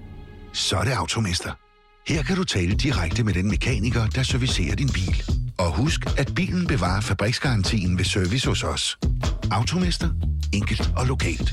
[0.52, 1.52] Så er det Automester.
[2.08, 5.22] Her kan du tale direkte med den mekaniker, der servicerer din bil.
[5.58, 8.98] Og husk, at bilen bevarer fabriksgarantien ved service hos os.
[9.50, 10.08] Automester.
[10.52, 11.52] Enkelt og lokalt.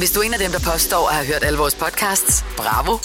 [0.00, 2.98] Hvis du er en af dem, der påstår at have hørt alle vores podcasts, bravo.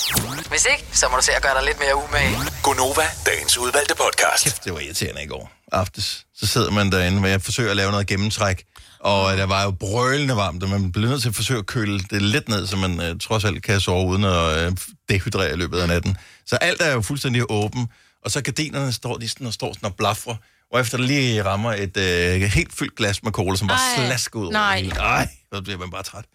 [0.50, 2.36] Hvis ikke, så må du se at gøre dig lidt mere umage.
[2.64, 4.44] Gonova, dagens udvalgte podcast.
[4.44, 6.26] Kæft, det var irriterende i går aftes.
[6.36, 8.66] Så sidder man derinde, hvor jeg forsøger at lave noget gennemtræk.
[9.00, 12.00] Og der var jo brølende varmt, og man bliver nødt til at forsøge at køle
[12.00, 14.72] det lidt ned, så man øh, trods alt kan sove uden at øh,
[15.10, 16.18] dehydrere i løbet af natten.
[16.46, 17.88] Så alt er jo fuldstændig åben,
[18.26, 20.36] og så gardinerne står, de sådan, og står sådan og blafrer,
[20.74, 24.40] og efter der lige rammer et øh, helt fyldt glas med cola, som bare slasker
[24.40, 24.76] ud nej.
[24.76, 25.00] det hele.
[25.00, 26.26] Ej, så bliver man bare træt.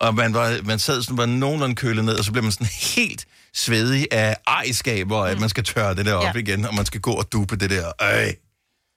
[0.00, 2.66] Og man, var, man sad sådan, var nogenlunde kølet ned, og så blev man sådan
[2.96, 6.40] helt svedig af ejerskab, og at man skal tørre det der op Ja.
[6.40, 7.92] igen, og man skal gå og dupe det der.
[8.00, 8.34] Øj.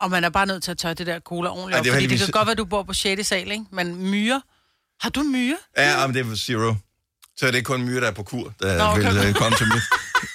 [0.01, 1.89] Og man er bare nødt til at tørre det der cola ordentligt Ej, op, det
[1.89, 3.27] er fordi det heldigvis- kan godt være, du bor på 6.
[3.27, 3.65] sal, ikke?
[3.71, 4.41] Men myre...
[5.01, 5.57] Har du myre?
[5.77, 6.75] Ja, men det er zero.
[7.37, 9.67] Så er det kun myre, der er på kur, der Nå, vil øh, komme til
[9.67, 9.83] mit.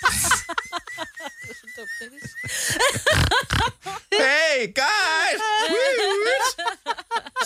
[4.12, 5.40] hey, guys!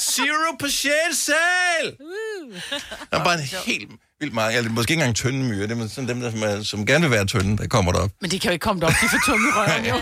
[0.00, 0.92] Zero på 6.
[1.12, 1.96] sal!
[3.10, 5.88] Der er bare en helt vildt mange, eller måske ikke engang tynde myre, det er
[5.88, 8.10] sådan dem, der, som, er, som gerne vil være tynde, der kommer derop.
[8.20, 10.00] Men de kan jo ikke komme derop, de er for tunge røven, jo.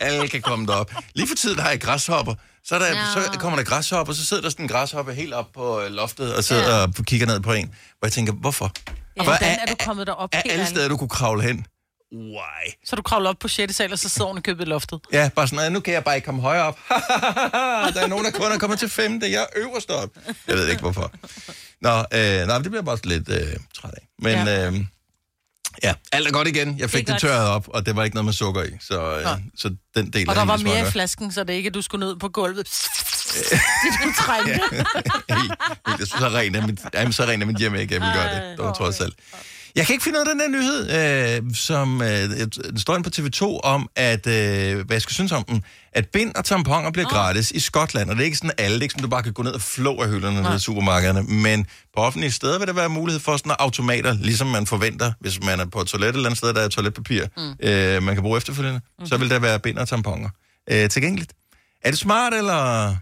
[0.06, 0.92] Alle kan komme derop.
[1.14, 2.34] Lige for tiden har jeg græshopper.
[2.64, 5.52] Så, er der, så kommer der græshopper, så sidder der sådan en græshoppe helt op
[5.54, 6.82] på øh, loftet og sidder ja.
[6.82, 7.66] og kigger ned på en.
[7.66, 8.72] Hvor jeg tænker, hvorfor?
[8.88, 10.28] Ja, Hvor hvordan er du kommet derop?
[10.32, 11.66] Af helt alle steder, du kunne kravle hen.
[12.14, 12.72] Why?
[12.84, 13.76] Så du kravler op på 6.
[13.76, 15.00] sal, og så sidder hun købet i loftet.
[15.12, 16.78] Ja, bare sådan, "Ah, nu kan jeg bare ikke komme højere op.
[17.94, 19.30] der er nogen, der kun er kommet til femte.
[19.30, 20.08] Jeg er øverst op.
[20.48, 21.12] Jeg ved ikke, hvorfor.
[21.80, 24.06] Nå, øh, nej, det bliver jeg bare lidt øh, træt af.
[24.18, 24.44] Men Ja.
[24.44, 24.70] ja.
[24.70, 24.80] Øh,
[25.82, 26.78] ja, alt er godt igen.
[26.78, 28.70] Jeg fik Det det, tørret op, og det var ikke noget med sukker i.
[28.80, 29.30] Så, øh, Nå.
[29.56, 31.82] så den del Og er der var mere i flasken, så det ikke, at du
[31.82, 32.66] skulle ned på gulvet.
[33.84, 34.52] Det skulle trænge.
[34.54, 35.52] Helt,
[35.88, 38.34] jeg synes, så rent er mit, så rent er mit hjem ikke, jeg vil gøre
[38.34, 38.58] det.
[38.58, 39.14] Det var trods alt.
[39.74, 40.80] Jeg kan ikke finde ud af den der nyhed,
[41.46, 45.44] øh, som øh, står inde på TV2 om, at, øh, hvad jeg skal synes om
[45.44, 47.12] den, at bind og tamponer bliver oh.
[47.12, 49.22] gratis i Skotland, og det er ikke sådan alle, det er ikke sådan, du bare
[49.22, 52.66] kan gå ned og flå af hylderne nede i supermarkederne, men på offentlige steder vil
[52.66, 55.86] der være mulighed for sådan nogle automater, ligesom man forventer, hvis man er på et
[55.86, 57.68] toilet et eller andet sted, der er toiletpapir, mm.
[57.68, 59.06] øh, man kan bruge efterfølgende, mm.
[59.06, 60.28] så vil der være bind og tamponer
[60.70, 61.32] øh, tilgængeligt.
[61.84, 62.96] Er det smart, eller...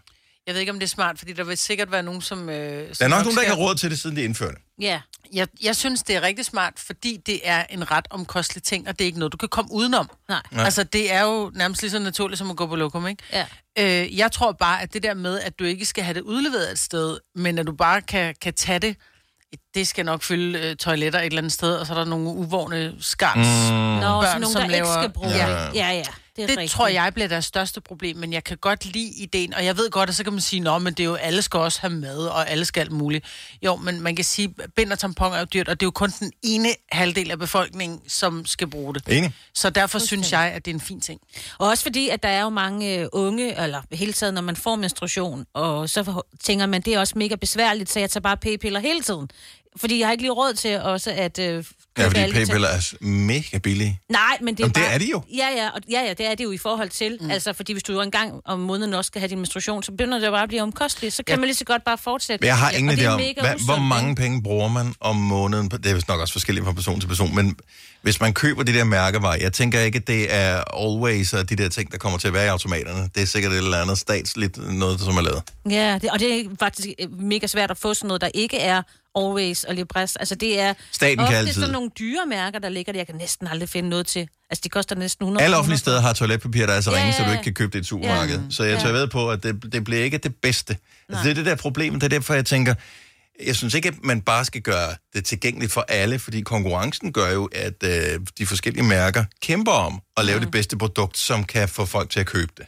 [0.46, 2.48] Jeg ved ikke, om det er smart, fordi der vil sikkert være nogen, som...
[2.48, 4.55] Øh, Der er som nok nogen, der ikke har råd til det, siden de indførte
[4.55, 4.85] det.
[4.85, 5.00] Ja.
[5.33, 8.98] Jeg, jeg synes, det er rigtig smart, fordi det er en ret omkostelig ting, og
[8.98, 10.11] det er ikke noget, du kan komme udenom.
[10.29, 10.40] Nej.
[10.53, 10.64] Nej.
[10.64, 13.22] Altså, det er jo nærmest lige så naturligt som at gå på lokum, ikke?
[13.33, 13.46] Ja.
[13.79, 16.72] Øh, jeg tror bare, at det der med, at du ikke skal have det udleveret
[16.72, 18.96] et sted, men at du bare kan, kan tage det,
[19.74, 22.29] det skal nok fylde øh, toiletter et eller andet sted, og så er der nogle
[22.29, 23.42] uvågne skars Mm.
[23.76, 24.85] Nå, børn, så nogen, som der laver...
[24.87, 25.64] ikke skal bruge Ja.
[25.66, 25.74] det.
[25.74, 26.05] Ja, ja.
[26.46, 26.76] Det, er Det rigtigt.
[26.76, 29.90] tror jeg bliver deres største problem, men jeg kan godt lide ideen, og jeg ved
[29.90, 31.92] godt, at så kan man sige, at men det er jo, alle skal også have
[31.92, 33.24] mad, og alle skal alt muligt.
[33.62, 35.87] Jo, men man kan sige, at bind og tampon er jo dyrt, og det er
[35.87, 39.03] jo kun den ene halvdel af befolkningen, som skal bruge det.
[39.09, 39.33] Enig.
[39.55, 41.20] Så derfor synes jeg, at det er en fin ting.
[41.59, 44.57] Og også fordi, at der er jo mange øh, unge, eller hele tiden, når man
[44.57, 48.37] får menstruation, og så tænker man, det er også mega besværligt, så jeg tager bare
[48.37, 49.31] p-piller hele tiden.
[49.76, 51.38] Fordi jeg har ikke lige råd til også at...
[51.38, 51.64] Øh,
[51.98, 54.00] Ja, fordi p-piller er mega billige.
[54.09, 54.92] Nej, men det er Jamen, det bare...
[54.92, 55.22] er de jo.
[55.37, 57.18] Ja, ja, og, ja, ja, det er det jo i forhold til.
[57.20, 57.30] Mm.
[57.30, 59.90] Altså, fordi hvis du jo en gang om måneden også skal have din menstruation, så
[59.92, 61.14] begynder det jo bare at blive omkosteligt.
[61.14, 61.40] Så kan Ja.
[61.40, 62.42] man lige så godt bare fortsætte.
[62.42, 65.68] Men jeg har ingen det idé om, hvad, hvor mange penge bruger man om måneden.
[65.68, 67.56] på- Det er vist nok også forskelligt fra person til person, men
[68.02, 71.56] hvis man køber de der mærkevarer, jeg tænker ikke, at det er always og de
[71.56, 73.09] der ting, der kommer til at være i automaterne.
[73.14, 75.42] Det er sikkert et eller andet statsligt noget, som er lavet.
[75.70, 78.59] Ja, det, og det er faktisk øh, mega svært at få sådan noget, der ikke
[78.59, 78.83] er
[79.14, 80.16] Always og Libres.
[80.16, 81.55] Altså, det er Staten ofte altid.
[81.55, 83.01] sådan nogle dyre mærker, der ligger der.
[83.01, 84.29] Jeg kan næsten aldrig finde noget til.
[84.51, 87.12] Altså, de koster næsten 100 Alle offentlige steder har toiletpapir, der er så Ja, ringe,
[87.12, 87.33] så du ja.
[87.33, 88.35] ikke kan købe det i et supermarked.
[88.37, 88.42] Ja.
[88.51, 90.77] Så jeg tager ved på, at det, det bliver ikke det bedste.
[91.09, 91.94] Altså, det er det der problem.
[91.94, 92.75] Det er derfor, jeg tænker,
[93.46, 97.31] jeg synes ikke, at man bare skal gøre det tilgængeligt for alle, fordi konkurrencen gør
[97.31, 101.68] jo, at øh, de forskellige mærker kæmper om at lave det bedste produkt, som kan
[101.68, 102.66] få folk til at købe det.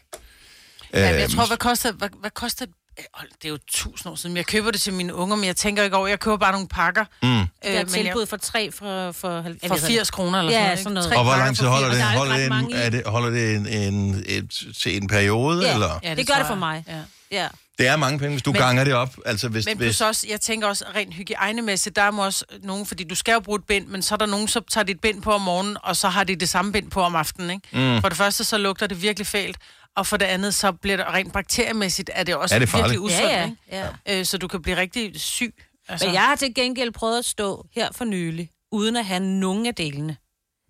[0.95, 4.37] Ja, jeg Øhm, tror, hvad koster, hvad, hvad koster det er jo tusind år siden.
[4.37, 6.69] Jeg køber det til mine unger, men jeg tænker ikke over, jeg køber bare nogle
[6.69, 7.05] pakker.
[7.23, 7.29] Mm.
[7.29, 9.13] Der er men tilbud for tre for...
[9.13, 11.05] For, for 80 kroner eller Ja, sådan noget.
[11.05, 11.19] sådan noget.
[11.19, 11.97] Og hvor lang tid holder 80.
[11.99, 12.05] det?
[12.05, 14.51] Er Holder det, en, er det, holder det en, en, et,
[14.83, 15.67] til en periode?
[15.67, 16.01] Ja, eller?
[16.03, 16.85] ja det, det gør det for mig.
[16.89, 16.99] Ja.
[17.43, 17.49] Ja.
[17.79, 19.17] Det er mange penge, hvis du Men- ganger det op.
[19.27, 22.45] Altså, hvis, Men hvis, plus også, jeg tænker også rent hygiejnemæssigt, der er må også
[22.63, 24.85] nogen, fordi du skal jo bruge et bind, men så er der nogen, som tager
[24.85, 27.51] dit bind på om morgenen, og så har de det samme bind på om aftenen,
[27.51, 27.95] ikke?
[27.97, 28.01] Mm.
[28.01, 29.57] For det første, så lugter det virkelig fælt,
[29.97, 32.89] og for det andet, så bliver det rent bakteriemæssigt, er det også Er det farligt?
[32.91, 34.19] virkelig usundt, Ja, ja, ja.
[34.19, 35.55] Øh, så du kan blive rigtig syg.
[35.89, 36.07] Altså.
[36.07, 39.67] Men jeg har til gengæld prøvet at stå her for nylig, uden at have nogen
[39.67, 40.17] af delene.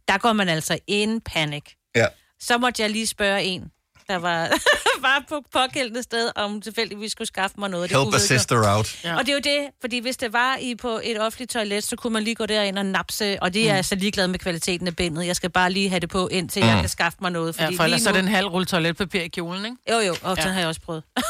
[0.09, 1.75] Der går man altså in panik.
[1.97, 2.07] Ja.
[2.41, 3.71] Så måtte jeg lige spørge en,
[4.12, 4.48] der var,
[5.09, 7.90] var på pågældende sted, om tilfældigvis skulle skaffe mig noget.
[7.90, 9.05] Det Help kunne a sister out.
[9.05, 9.16] Ja.
[9.16, 11.96] Og det er jo det, fordi hvis det var i på et offentligt toilet, så
[11.96, 14.87] kunne man lige gå derind og napse, og det er jeg altså ligeglad med kvaliteten
[14.87, 15.27] af bindet.
[15.27, 16.68] Jeg skal bare lige have det på, indtil mm.
[16.68, 17.59] jeg kan skaffe mig noget.
[17.59, 18.16] Ja, Fordi for ellers er nu...
[18.16, 19.77] det en halv rulle toiletpapir i kjolen, ikke?
[19.90, 20.42] Jo, jo, og Ja.
[20.42, 21.03] den har jeg også prøvet.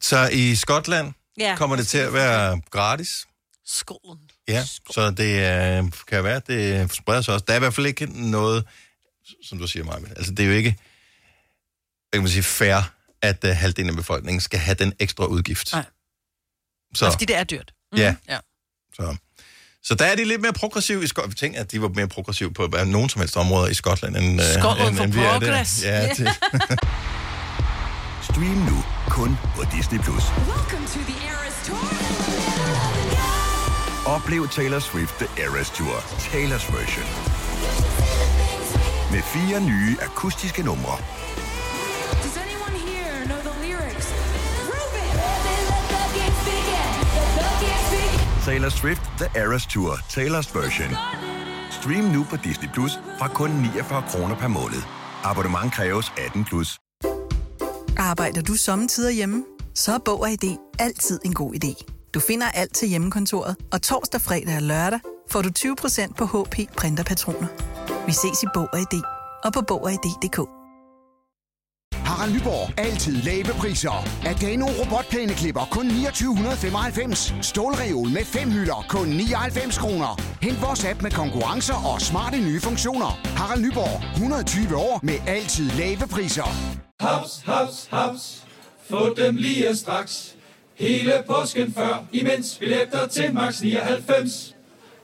[0.00, 1.54] Så i Skotland Ja.
[1.56, 3.26] kommer det til at være gratis.
[3.66, 4.18] Skålen.
[4.48, 7.44] Ja, så det øh, kan være, det spreder sig også.
[7.46, 8.64] Der er i hvert fald ikke noget,
[9.42, 9.98] som du siger, Maja.
[10.16, 10.70] Altså, det er jo ikke
[12.10, 15.72] hvad kan man sige, fair, at uh, halvdelen af befolkningen skal have den ekstra udgift.
[15.72, 15.84] Nej.
[16.94, 17.72] Så, Fordi det er dyrt.
[17.96, 18.14] ja.
[18.28, 18.38] Ja.
[18.94, 19.16] Så.
[19.82, 21.34] så der er de lidt mere progressive i Skotland.
[21.34, 24.46] Tænk, at de var mere progressive på nogen som helst områder i Skotland, end, øh,
[24.58, 25.38] Skål end, for end vi er der.
[25.38, 25.84] progress.
[25.84, 26.18] Ja, det,
[28.30, 29.98] Stream nu kun på Disney+.
[29.98, 30.22] Plus.
[34.06, 37.04] Oplev Taylor Swift The Eras Tour, Taylor's version.
[39.14, 40.96] Med fire nye akustiske numre.
[48.44, 50.90] Taylor Swift The Eras Tour, Taylor's version.
[51.70, 54.82] Stream nu på Disney Plus fra kun 49 kroner per måned.
[55.24, 56.78] Abonnement kræves 18 plus.
[57.96, 59.44] Arbejder du sommetider hjemme?
[59.74, 61.84] Så er Bog og ID altid en god idé.
[62.14, 65.00] Du finder alt til hjemmekontoret, og torsdag, fredag og lørdag
[65.30, 67.73] får du 20% på HP printerpatroner.
[68.06, 69.02] Vi ses i Bog og ID
[69.44, 70.38] og på Bog og ID.dk.
[72.08, 72.78] Harald Nyborg.
[72.78, 74.08] Altid lave priser.
[74.26, 77.34] Adano robotplæneklipper kun 2995.
[77.42, 80.20] Stålreol med fem hylder kun 99 kroner.
[80.42, 83.10] Hent vores app med konkurrencer og smarte nye funktioner.
[83.38, 84.12] Harald Nyborg.
[84.12, 86.48] 120 år med altid lave priser.
[87.00, 88.46] Haps, haps, haps.
[88.90, 90.34] Få dem lige straks.
[90.74, 94.54] Hele påsken før, imens billetter til max 99.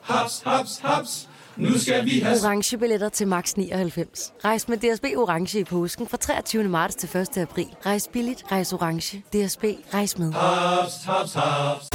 [0.02, 1.28] Haps, haps, haps.
[1.60, 2.36] Nu skal vi have...
[2.44, 4.32] Orange billetter til max 99.
[4.44, 6.68] Rejs med DSB Orange i påsken fra 23.
[6.68, 7.38] marts til 1.
[7.38, 7.66] april.
[7.86, 9.18] Rejs billigt, rejs orange.
[9.18, 10.32] DSB, rejs med.
[10.32, 11.88] Haps, haps, haps.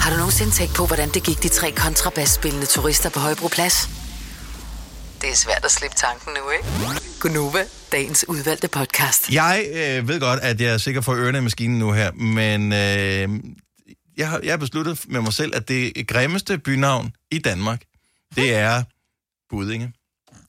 [0.00, 3.88] Har du nogensinde tænkt på, hvordan det gik de tre kontrabasspillende turister på Højbroplads?
[5.20, 6.64] Det er svært at slippe tanken nu, ikke?
[7.20, 9.32] Gunova, dagens udvalgte podcast.
[9.32, 12.72] Jeg øh, ved godt, at jeg er sikker for ørerne i maskinen nu her, men
[12.72, 13.40] øh,
[14.16, 17.82] jeg, har, jeg har besluttet med mig selv, at det grimmeste bynavn i Danmark,
[18.36, 18.82] det er
[19.50, 19.92] Budinge.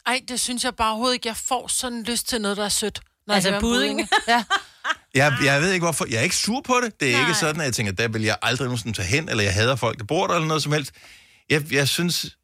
[0.05, 1.27] Ej, det synes jeg bare overhovedet ikke.
[1.27, 3.01] Jeg får sådan lyst til noget, der er sødt.
[3.27, 3.99] Når Altså jeg hører budding?
[3.99, 4.09] budding.
[4.27, 4.43] Ja.
[5.13, 6.05] Jeg, jeg ved ikke hvorfor.
[6.09, 6.99] Jeg er ikke sur på det.
[6.99, 7.27] Det er Nej.
[7.27, 9.75] ikke sådan, at jeg tænker, der vil jeg aldrig nogensinde tage hen, eller jeg hader
[9.75, 10.91] folk, der bor der, eller noget som helst.
[11.49, 12.37] Jeg, jeg synes...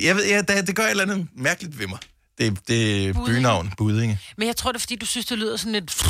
[0.00, 1.98] Jeg ved, jeg, det, det gør et eller andet mærkeligt ved mig.
[2.38, 3.38] Det, det er Buddinge.
[3.40, 4.20] bynavn, Budinge.
[4.36, 6.04] Men jeg tror det er, fordi du synes, det lyder sådan lidt...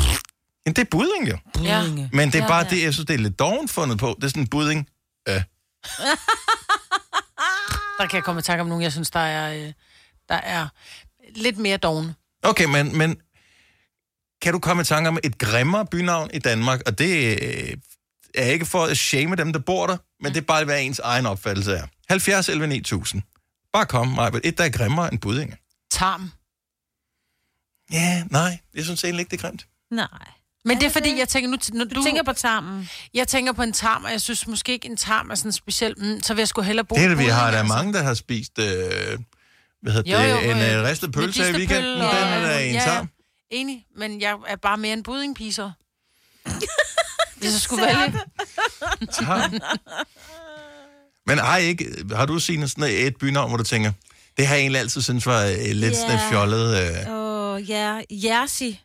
[0.65, 1.63] Men det er Budinge jo.
[1.63, 1.81] Ja.
[2.11, 2.69] Men det er Ja, bare ja.
[2.69, 4.15] det, jeg synes, det er lidt doven fundet på.
[4.17, 4.89] Det er sådan en budding.
[5.29, 5.35] Øh.
[7.99, 9.73] Der kan jeg komme i tanke om nogen, jeg synes, der er, øh,
[10.29, 10.67] der er
[11.35, 12.15] lidt mere dogne.
[12.43, 13.21] Okay, men, men
[14.41, 16.81] kan du komme i tanke om et grimmere bynavn i Danmark?
[16.85, 17.77] Og det øh,
[18.33, 20.99] er ikke for at shame dem, der bor der, men det er bare, hvad ens
[20.99, 21.87] egen opfattelse er.
[22.09, 23.21] 70 11 9000.
[23.73, 24.39] Bare kom, Maja.
[24.43, 25.57] Et, der er grimmere end Budinge.
[25.91, 26.31] Tarm.
[27.91, 28.59] Ja, nej.
[28.73, 29.67] Jeg synes egentlig ikke, det er grimt.
[29.91, 30.34] Nej.
[30.65, 31.57] Men det er fordi, jeg tænker nu...
[31.73, 32.89] Når du, Du tænker på tarmen.
[33.13, 35.93] Jeg tænker på en tarm, og jeg synes måske ikke, en tarm er sådan speciel.
[35.97, 37.51] Mm, så vil jeg sgu hellere bo Det er det, vi har.
[37.51, 37.75] Der er altså.
[37.75, 38.59] mange, der har spist...
[38.59, 38.65] Øh,
[39.81, 40.47] hvad hedder Jo, det?
[40.47, 41.91] jo, en øh, ristet pølse i weekenden.
[41.93, 43.09] Den er der en ja, tarm.
[43.51, 45.71] Enig, men jeg er bare mere en buddingpiser.
[47.37, 48.19] Hvis jeg skulle vælge.
[49.11, 49.53] Tarm.
[51.27, 53.91] Men har, ikke, har du set sådan et bynavn, hvor du tænker,
[54.37, 56.31] det har jeg egentlig altid synes var øh, lidt sådan et Ja.
[56.31, 56.77] fjollet...
[57.07, 58.01] Øh, Åh, ja.
[58.11, 58.81] Jersi.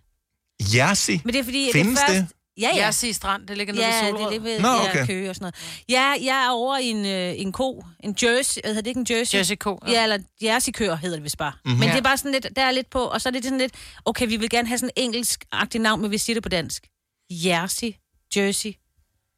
[0.75, 1.21] Jersi.
[1.25, 1.69] Men det er fordi...
[1.73, 2.17] Findes det, det?
[2.23, 2.85] først, Ja, ja.
[2.85, 4.27] Jersey Strand, det ligger nede ja, ved det Solrød.
[4.27, 5.07] er det ved Nå, okay.
[5.07, 5.55] Køge og sådan noget.
[5.89, 9.07] Ja, jeg er over i en, øh, en ko, en jersey, hedder det ikke en
[9.11, 9.39] jersey?
[9.39, 11.53] Jersey-ko, Ja, ja eller jersey-køer hedder det vist bare.
[11.53, 11.71] Mhm.
[11.71, 11.79] Mm-hmm.
[11.81, 11.93] Men Ja.
[11.93, 13.75] det er bare sådan lidt, der er lidt på, og så er det sådan lidt,
[14.05, 16.87] okay, vi vil gerne have sådan en engelsk-agtig navn, men vi siger det på dansk.
[17.31, 17.93] Jersey,
[18.37, 18.73] jersey.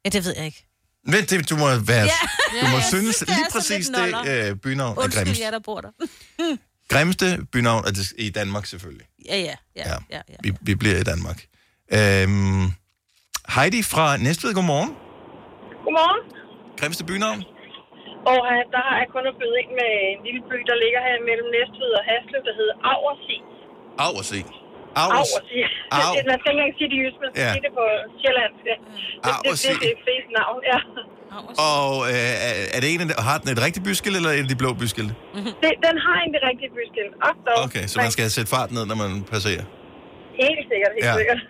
[0.05, 0.65] Ja, det ved jeg ikke.
[1.05, 2.03] Men det, du må være...
[2.05, 2.09] Ja.
[2.61, 5.41] Du må Ja, synes synes, det lige præcis det øh, bynavn er Undskyld grimmest.
[5.41, 5.89] jer, der bor der.
[6.93, 9.07] Grimmeste bynavn er det i Danmark selvfølgelig.
[9.29, 9.83] Ja, ja, ja.
[9.91, 9.97] Ja.
[10.15, 10.35] ja, ja.
[10.45, 11.39] Vi, vi bliver i Danmark.
[11.97, 12.65] Øhm,
[13.55, 14.91] Heidi fra Næstved, godmorgen.
[15.85, 16.21] Godmorgen.
[16.79, 17.39] Grimmeste bynavn?
[18.31, 20.99] Og uh, der har jeg kun at byde ind med en lille by, der ligger
[21.07, 23.37] her mellem Næstved og Haslev, der hedder Aversi.
[24.05, 24.41] Aversi.
[25.03, 25.31] Avers.
[25.33, 25.61] Aversi.
[26.17, 27.51] Det- Man skal ikke engang sige det i jysk, man skal Ja.
[27.55, 27.85] sige det på
[28.21, 28.63] sjællandsk.
[28.71, 28.75] Ja.
[28.77, 28.85] Det,
[29.23, 29.69] det, Aversi.
[29.71, 30.79] det, det er et fedt navn, ja.
[31.73, 34.69] Og øh, er- det en har den et rigtigt byskilt, eller en af de blå
[34.81, 35.13] byskilte?
[35.63, 37.13] Det, den har egentlig rigtig byskilt.
[37.29, 37.57] Op dog.
[37.65, 39.65] Okay, så man skal sætte fart ned, når man passerer.
[40.43, 41.13] Helt sikkert, helt Ja.
[41.21, 41.41] sikkert.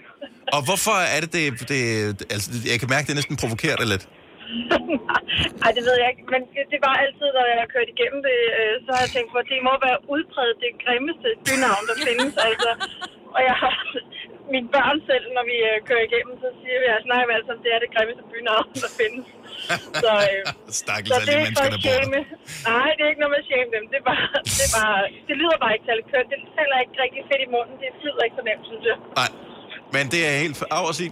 [0.56, 1.44] Og hvorfor er det det...
[1.72, 1.82] det
[2.36, 4.04] altså, jeg kan mærke, det næsten provokerer det lidt.
[5.66, 6.24] Ej, det ved jeg ikke.
[6.34, 9.30] Men det, det var altid, når jeg kørte igennem det, øh, så har jeg tænkt
[9.34, 12.34] på, at det må være udpræget det grimmeste bynavn, der findes.
[12.50, 12.72] Altså.
[13.36, 13.74] Og jeg har
[14.54, 17.52] mine børn selv, når vi øh, kører igennem, så siger vi, at snakker vi altså,
[17.56, 19.26] om det er det grimmeste bynavn, der findes.
[20.04, 20.42] Så, øh,
[20.82, 22.04] Stakkels så alle det de er ikke mennesker, der bor der.
[22.04, 22.20] shame.
[22.72, 23.84] Nej, det er ikke noget med at shame dem.
[23.92, 24.28] Det, er bare,
[24.58, 26.26] det, er bare, det lyder bare ikke særlig kørt.
[26.34, 27.76] Det falder ikke rigtig fedt i munden.
[27.84, 28.98] Det flyder ikke så nemt, synes jeg.
[29.22, 29.30] Nej,
[29.96, 31.08] men det er helt aversi.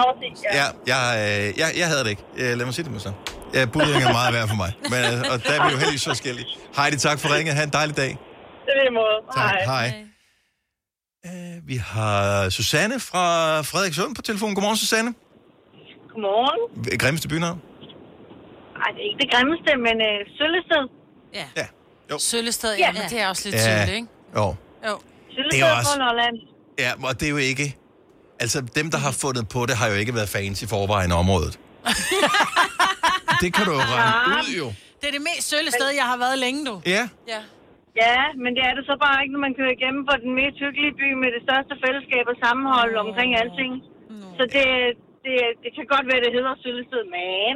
[0.00, 0.50] Afsig, ja.
[0.60, 2.24] Ja, jeg, øh, jeg, jeg havde det ikke.
[2.42, 3.12] Øh, lad mig sige det med så.
[3.56, 4.70] Ja, budring er meget værd for mig.
[4.92, 6.46] Men, øh, og der er vi jo heldigvis forskellige.
[6.78, 7.52] Heidi, tak for ringet.
[7.58, 8.12] Ha' en dejlig dag.
[8.64, 9.16] Det er det måde.
[9.40, 9.54] Tak.
[9.74, 9.86] Hej.
[11.26, 14.54] Øh, vi har Susanne fra Frederikssund på telefon.
[14.54, 15.14] Godmorgen, Susanne.
[16.12, 16.98] Godmorgen.
[16.98, 17.60] Grimmeste bynavn?
[18.82, 20.84] Ej, det er ikke det grimmeste, men øh, Søllested.
[21.34, 21.44] Ja.
[21.56, 21.66] ja.
[22.10, 22.18] Jo.
[22.18, 23.60] Søllested, ja, men det er også lidt Ja.
[23.60, 24.08] tydeligt, ikke?
[24.36, 24.40] Jo.
[24.88, 24.98] Jo.
[25.34, 26.36] Søllested Det er også- på Lolland.
[26.78, 27.76] Ja, og det er jo ikke...
[28.40, 31.18] Altså, dem, der har fundet på det, har jo ikke været fans i forvejen af
[31.18, 31.58] området.
[33.42, 34.72] det kan du jo regne ud, jo.
[35.00, 36.80] Det er det mest sølle sted, jeg har været længe, du.
[36.86, 37.08] Ja.
[37.28, 37.38] Ja.
[38.02, 40.56] Ja, men det er det så bare ikke, når man kører igennem for den mest
[40.64, 43.04] hyggelige by med det største fællesskab og sammenhold oh.
[43.04, 43.72] omkring alting.
[44.38, 44.66] Så det,
[45.24, 47.54] det, det kan godt være, det hedder Søllested, men...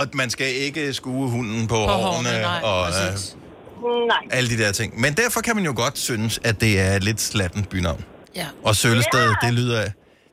[0.00, 3.12] Og man skal ikke skue hunden på, På hårene hårene, nej, og øh,
[4.12, 4.22] Nej.
[4.36, 4.90] alle de der ting.
[5.04, 8.02] Men derfor kan man jo godt synes, at det er et lidt slatten bynavn.
[8.40, 8.46] Ja.
[8.68, 9.46] Og Sølsted, Ja.
[9.46, 9.82] det lyder...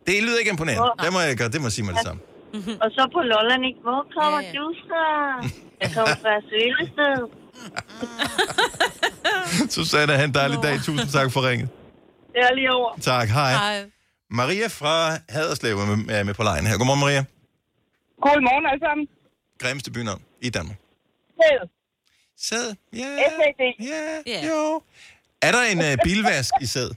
[0.07, 0.89] Det lyder ikke imponerende.
[1.05, 2.21] Det må jeg, gøre, det må jeg sige mig det samme.
[2.83, 3.79] Og så på Lolland, ikke?
[3.87, 5.03] Hvor kommer du fra?
[5.83, 7.17] Jeg kommer fra Søllested.
[9.75, 10.75] Susanne, have en dejlig dag.
[10.87, 11.67] Tusind tak for ringet.
[12.33, 12.89] Det er lige over.
[13.11, 13.53] Tak, hej.
[14.39, 14.95] Maria fra
[15.35, 16.75] Haderslev er med, er med på lejen her.
[16.79, 17.21] Godmorgen, Maria.
[18.25, 19.05] Godmorgen alle sammen.
[19.61, 20.79] Grimmeste bynavn i Danmark.
[21.39, 21.61] Sæd.
[22.47, 22.67] Sæd?
[23.01, 23.09] Ja.
[23.35, 23.61] SAD.
[23.91, 24.03] Ja,
[24.49, 24.61] jo.
[25.47, 26.89] Er der en uh, bilvask i sæd?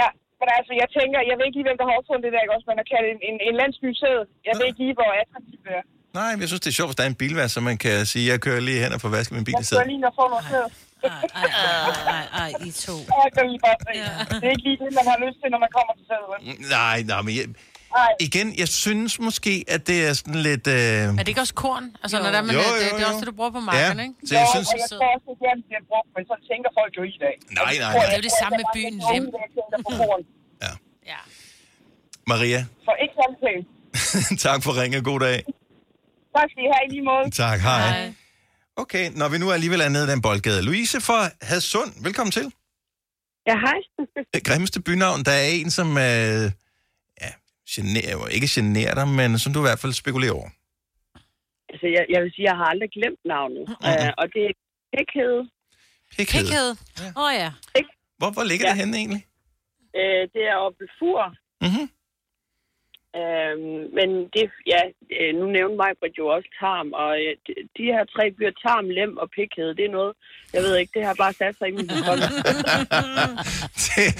[0.00, 0.08] Ja,
[0.40, 2.54] men altså, jeg tænker, jeg ved ikke lige, hvem der har opfundet det der, ikke
[2.56, 2.68] også?
[2.72, 4.18] Man har kaldt en, en, en landsby sæd.
[4.48, 5.84] Jeg ved ikke lige, hvor attraktivt det er.
[6.18, 8.06] Nej, men jeg synes, det er sjovt, hvis der er en bilvask, så man kan
[8.12, 9.76] sige, jeg kører lige hen og får vasket min bil i Jeg sæd.
[9.78, 10.66] skal lige nå at få noget sæd.
[12.16, 12.96] Ej, ej, I to.
[13.24, 13.70] Jeg kan lige se.
[14.40, 16.22] Det er ikke lige det, man har lyst til, når man kommer til sæd.
[16.32, 16.38] vel?
[16.78, 17.46] Nej, nej, men jeg,
[18.00, 18.12] Nej.
[18.28, 20.66] igen, jeg synes måske, at det er sådan lidt...
[20.66, 20.74] Øh...
[20.74, 21.84] Er det ikke også korn?
[22.02, 23.12] Altså, når der, man, Jo, det, jo, det, det er jo.
[23.12, 24.14] også det, du bruger på marken, Ja, ikke?
[24.28, 26.34] så jeg Jo, synes- og jeg tror også, det er det bliver brugt, men så
[26.50, 27.34] tænker folk jo i dag.
[27.60, 28.12] Nej, nej, Det nej.
[28.12, 29.24] er jo det samme med byen Lem.
[32.32, 33.62] Maria, Så ikke samtale.
[34.46, 35.04] tak for ringet.
[35.04, 35.38] God dag.
[36.36, 37.30] Tak skal I have i lige måde.
[37.30, 38.14] Tak, hej.
[38.82, 40.60] Okay, når vi nu alligevel er nede i den boldgade.
[40.68, 41.18] Louise fra
[41.48, 42.46] Hadsund, velkommen til.
[43.48, 43.78] Ja, hej.
[44.34, 46.44] Det grimmeste bynavn, der er en, som øh,
[47.22, 47.30] ja,
[47.74, 50.50] generer, ikke generer dig, men som du i hvert fald spekulerer over.
[51.70, 53.64] Altså, jeg, jeg vil sige, jeg har aldrig glemt navnet.
[53.88, 54.54] Uh, og det er
[54.92, 55.40] Pikhede.
[56.16, 56.70] Pikhede.
[57.18, 57.50] Åh oh, ja.
[58.18, 58.72] Hvor, hvor ligger ja.
[58.72, 59.22] det henne egentlig?
[59.98, 61.20] Uh, det er oppe ved Fur.
[61.64, 61.86] Mm-hmm.
[63.20, 64.82] Øhm, men det, ja,
[65.18, 67.32] øh, nu nævnte mig jo også Tarm, og øh,
[67.76, 70.12] de, her tre byer, Tarm, Lem og Pikhed, det er noget,
[70.54, 72.34] jeg ved ikke, det har bare sat sig i min befolkning.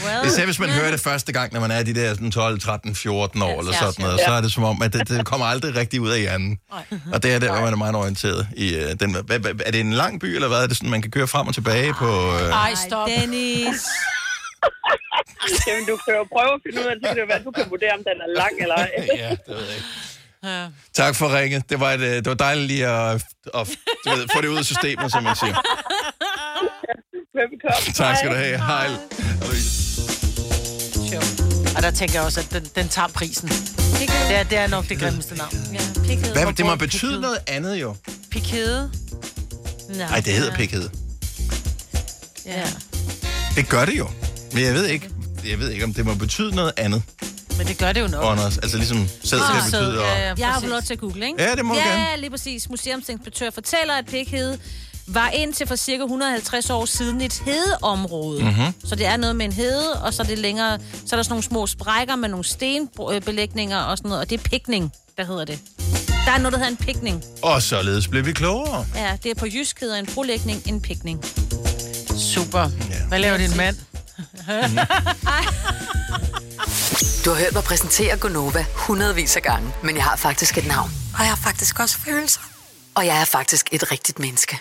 [0.07, 0.27] Well.
[0.27, 2.95] Især hvis man hører det første gang, når man er de der sådan 12, 13,
[2.95, 4.25] 14 år eller ja, sådan noget, ja.
[4.27, 6.59] så er det som om, at det, det kommer aldrig rigtig ud af hjernen.
[7.15, 9.17] Og det er der, hvor man er meget orienteret i uh, den.
[9.67, 11.55] Er det en lang by, eller hvad er det sådan, man kan køre frem og
[11.55, 12.09] tilbage på?
[12.09, 12.65] Uh...
[12.65, 13.09] Ej, stop.
[13.09, 13.81] Dennis.
[15.67, 17.65] Jamen, du kan jo prøve at finde ud af, så kan det være, du kan
[17.71, 18.91] vurdere, om den er lang eller ej.
[19.23, 19.89] ja, det ved jeg ikke.
[20.95, 21.71] Tak for ringet.
[21.71, 23.15] Det var, et, øh, det var dejligt lige at,
[23.55, 23.69] at
[24.05, 25.57] du ved, få det ud af systemet, som man siger.
[27.37, 27.93] Velbekomme.
[27.95, 28.59] Tak skal du have.
[28.59, 28.89] Hej.
[31.77, 33.49] Og der tænker jeg også, at den, den tager prisen.
[33.49, 35.51] Det er, det er nok det grimmeste navn.
[35.73, 37.97] Ja, Hvad, det må betyde noget andet jo.
[38.31, 38.91] Pikede.
[39.89, 40.89] Nej, det hedder pikhed.
[42.47, 42.67] Ja.
[43.57, 44.09] Det gør det jo.
[44.53, 45.11] Men jeg ved ikke,
[45.51, 47.03] jeg ved ikke om det må betyde noget andet.
[47.59, 48.25] Men det gør det jo nok.
[48.25, 48.59] Ånders.
[48.59, 50.01] Altså ligesom sæd Ah, kan betyde...
[50.03, 50.35] ja, ja.
[50.39, 51.43] Jeg har fået lov til at google, ikke?
[51.43, 52.03] Ja, det må ja, gerne.
[52.03, 52.71] Ja, lige præcis.
[52.71, 54.59] Museumsinspektør fortæller, at Pikhede
[55.07, 58.45] var indtil for cirka 150 år siden et hedeområde.
[58.45, 58.73] Mhm.
[58.85, 61.23] Så det er noget med en hede, og så er det længere, så er der
[61.23, 65.25] sådan nogle små sprækker med nogle stenbelægninger og sådan noget, og det er pikning, der
[65.25, 65.59] hedder det.
[66.27, 67.25] Der er noget, der hedder en pikning.
[67.43, 68.87] Og således blev vi klogere.
[68.95, 71.25] Ja, det er på jysk hedder en brolægning en pikning.
[72.19, 72.69] Super.
[73.09, 73.77] Hvad laver din mand?
[77.25, 80.91] Du har hørt mig præsentere Gonova hundredvis af gange, men jeg har faktisk et navn.
[81.15, 82.41] Og jeg har faktisk også følelser.
[82.95, 84.59] Og jeg er faktisk et rigtigt menneske.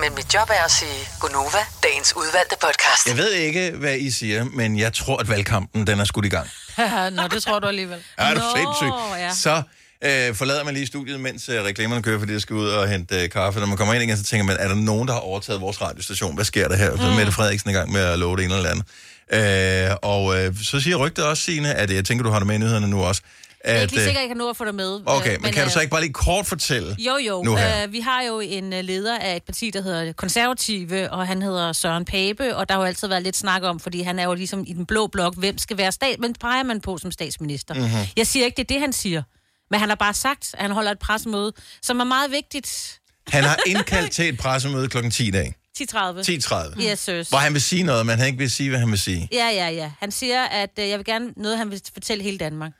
[0.00, 3.06] Men mit job er at sige Gonova, dagens udvalgte podcast.
[3.06, 6.28] Jeg ved ikke, hvad I siger, men jeg tror, at valgkampen den er skudt i
[6.28, 6.48] gang.
[7.16, 8.02] Nå, det tror du alligevel.
[8.18, 8.92] Er du Nå, sindssyg?
[9.18, 9.34] Ja.
[9.34, 9.62] Så
[10.04, 13.22] øh, forlader man lige studiet, mens øh, reklamerne kører, fordi jeg skal ud og hente
[13.22, 13.60] øh, kaffe.
[13.60, 15.82] Når man kommer ind igen, så tænker man, er der nogen, der har overtaget vores
[15.82, 16.34] radiostation?
[16.34, 16.96] Hvad sker der her?
[16.96, 18.84] Så er Mette Frederiksen i gang med at love det ene eller andet.
[19.32, 22.54] Øh, og øh, så siger rygtet også, Signe, at jeg tænker, du har det med
[22.54, 23.22] i nyhederne nu også.
[23.64, 25.00] Jeg er At, ikke lige øh, sikker, at jeg kan nå at få dig med.
[25.06, 26.96] Okay, øh, men kan du øh, så ikke bare lige kort fortælle?
[26.98, 27.42] Jo, jo.
[27.42, 27.82] Nu her.
[27.84, 31.42] Øh, vi har jo en øh, leder af et parti, der hedder Konservative, og han
[31.42, 34.24] hedder Søren Pape, og der har jo altid været lidt snak om, fordi han er
[34.24, 37.12] jo ligesom i den blå blok, hvem skal være stat, men peger man på som
[37.12, 37.74] statsminister.
[37.74, 37.82] Mhm.
[37.82, 37.98] Mm-hmm.
[38.16, 39.22] Jeg siger ikke, det er det, han siger.
[39.70, 41.52] Men han har bare sagt, at han holder et pressemøde,
[41.82, 43.00] som er meget vigtigt.
[43.28, 45.10] Han har indkaldt til et pressemøde kl.
[45.10, 45.54] 10 i dag.
[45.78, 45.96] 10.30.
[45.96, 46.82] 10.30.
[46.82, 47.28] Yes, sirs.
[47.28, 49.28] Hvor han vil sige noget, men han ikke vil sige, hvad han vil sige.
[49.32, 49.92] Ja, ja, ja.
[49.98, 52.72] Han siger, at øh, jeg vil gerne noget, han vil fortælle hele Danmark.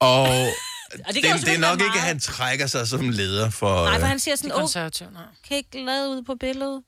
[0.00, 3.84] Og det det, det, det er nok ikke, at han trækker sig som leder for...
[3.84, 4.68] Nej, for øh, han siger sådan, åh,
[5.48, 6.82] kan ikke lade ud på billedet?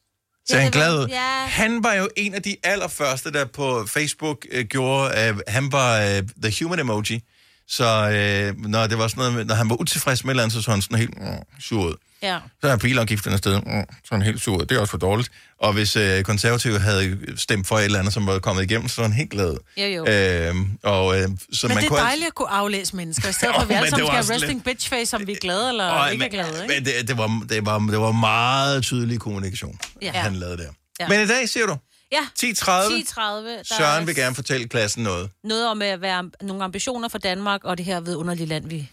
[0.47, 1.07] Så han glad ud.
[1.09, 1.47] Ja.
[1.47, 6.01] Han var jo en af de allerførste, der på Facebook øh, gjorde, øh, han var
[6.01, 7.23] øh, the human emoji.
[7.69, 10.43] Så øh, når det var sådan noget, med- når han var utilfreds med et eller
[10.43, 11.27] andet, så så han sådan helt mm,
[11.61, 11.95] sur ud.
[12.23, 12.39] Ja.
[12.63, 14.67] Så er bilafgiften afsted, mm, så er han helt sur ud.
[14.67, 15.31] Det er også for dårligt.
[15.61, 19.01] Og hvis øh, konservative havde stemt for et eller andet, som var kommet igennem, så
[19.01, 19.57] var han helt glad.
[19.77, 20.07] Jo, jo.
[20.07, 23.33] Øh, og, øh, så Men man det er kunne dejligt at kunne aflæse mennesker, i
[23.33, 25.69] stedet for at vi alle men sammen skal resting bitch face, om vi er glade
[25.69, 26.75] eller Øj, ikke er men, glade, ikke?
[26.75, 30.11] men det, det, var, det, var, det var meget tydelig kommunikation, Ja.
[30.13, 30.69] han lavede der.
[31.01, 31.09] Ja.
[31.09, 31.77] Men i dag, siger du,
[32.15, 32.27] Ja.
[32.39, 32.71] 10.30.
[32.71, 33.21] 10.30.
[33.21, 35.31] Der Søren vil gerne fortælle klassen noget.
[35.45, 38.91] noget om at være nogle ambitioner for Danmark og det her vidunderlige land, vi...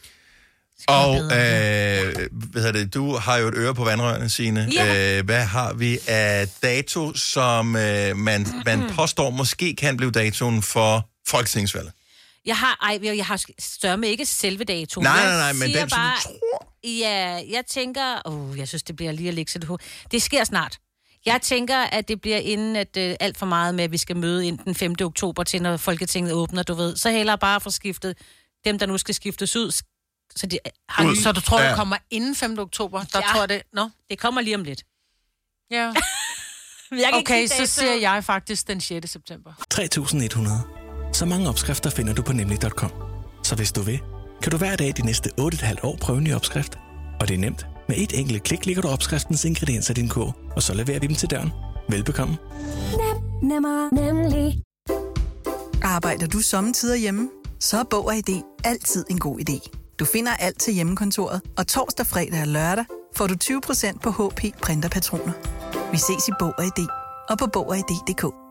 [0.88, 1.30] Og øh,
[2.32, 4.70] hvad hedder det, du har jo et øre på vandrørene, Signe.
[4.74, 5.18] Ja.
[5.18, 10.62] Øh, hvad har vi af dato, som øh, man, man påstår måske kan blive datoen
[10.62, 11.92] for folketingsvalget?
[12.46, 15.04] Jeg har, ej, jeg, har større ikke selve datoen.
[15.04, 16.74] Nej, nej, nej, men den, som du bare, tror.
[16.84, 18.22] Ja, jeg tænker...
[18.26, 19.82] Oh, jeg synes, det bliver lige at lægge sig det.
[20.12, 20.78] Det sker snart.
[21.26, 24.18] Jeg tænker, at det bliver inden at øh, alt for meget med, at vi skal
[24.18, 24.96] møde ind den 5.
[25.04, 26.96] oktober til, når Folketinget åbner, du ved.
[26.98, 28.18] Så heller bare få skiftet
[28.66, 29.72] dem, der nu skal skiftes ud.
[30.36, 31.68] Så, de, Har du, så du tror, Ja.
[31.70, 32.60] det kommer inden 5.
[32.60, 33.04] oktober?
[33.04, 33.32] Der Ja.
[33.32, 33.62] tror jeg det...
[33.74, 33.90] Nå?
[34.10, 34.84] Det kommer lige om lidt.
[35.72, 35.78] Ja.
[36.92, 39.10] Jeg kan ikke Okay, sige så siger jeg faktisk den 6.
[39.12, 39.54] september.
[39.70, 40.62] 3100.
[41.14, 42.92] Så mange opskrifter finder du på nemlig.com.
[43.44, 44.00] Så hvis du vil,
[44.44, 46.78] kan du hver dag de næste 8,5 år prøve en ny opskrift.
[47.20, 47.66] Og det er nemt.
[47.88, 51.08] Med et enkelt klik ligger du opskriftens ingredienser i din kog, og så leverer vi
[51.08, 51.52] dem til døren.
[51.90, 52.38] Velbekomme.
[53.44, 54.62] Nemmer, nemlig.
[55.84, 57.30] Arbejder du sommetider hjemme?
[57.60, 59.70] Så er Bog og ID altid en god idé.
[60.00, 64.58] Du finder alt til hjemmekontoret, og torsdag, fredag og lørdag får du 20% på HP
[64.62, 65.34] printerpatroner.
[65.92, 66.88] Vi ses i Bog og ID
[67.30, 68.51] og på Bog og ID.dk.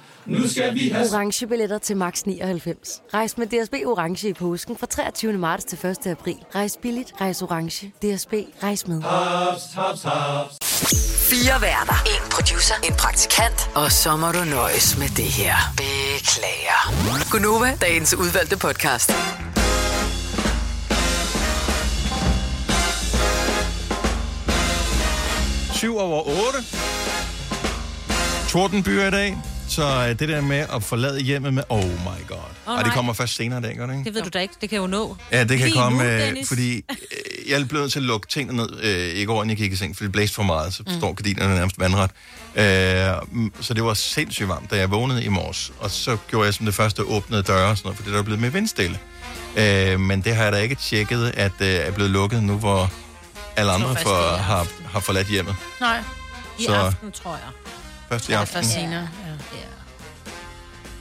[0.25, 1.07] Nu skal vi have...
[1.13, 3.01] Orange billetter til max 99.
[3.13, 5.33] Rejs med DSB Orange i påsken fra 23.
[5.33, 6.07] marts til 1.
[6.07, 6.35] april.
[6.55, 7.87] Rejs billigt, rejs orange.
[7.87, 9.01] DSB, rejs med.
[9.01, 10.57] Haps, haps, haps.
[11.29, 11.93] Fire værter.
[12.05, 12.75] En producer.
[12.83, 13.69] En praktikant.
[13.75, 15.55] Og så må du nøjes med det her.
[15.77, 16.79] Beklager.
[17.31, 19.11] Gunova, dagens udvalgte podcast.
[25.73, 26.59] Syv over 8.
[28.49, 29.37] Tordenbyer i dag.
[29.71, 31.63] Så øh, det der med at forlade hjemmet med...
[31.69, 32.37] Oh my god.
[32.67, 34.03] Åh, og det kommer først senere dag, gør det ikke?
[34.05, 34.53] Det ved du da ikke.
[34.61, 35.17] Det kan jo nå.
[35.31, 38.27] Ja, det kan Lige komme, nu, øh, fordi øh, jeg blev nødt til at lukke
[38.27, 40.73] tingene ned øh, i går, inden jeg gik i seng, fordi det blæste for meget,
[40.73, 40.97] så Mm.
[40.97, 42.11] står gardinerne nærmest vandret.
[42.55, 46.45] Øh, mm, så det var sindssygt varmt, da jeg vågnede i morges, og så gjorde
[46.45, 48.53] jeg som det første åbnede døre og sådan noget, for det der er blevet mere
[48.53, 48.99] vindstille.
[49.55, 52.91] Øh, men det har jeg da ikke tjekket, at øh, er blevet lukket nu, hvor
[53.55, 55.55] alle andre for, har, har forladt hjemmet.
[55.81, 55.99] Nej.
[56.59, 57.60] I Så- aften, tror jeg.
[58.11, 58.53] Først i Ja, aften.
[58.55, 59.01] først senere.
[59.25, 59.31] Ja.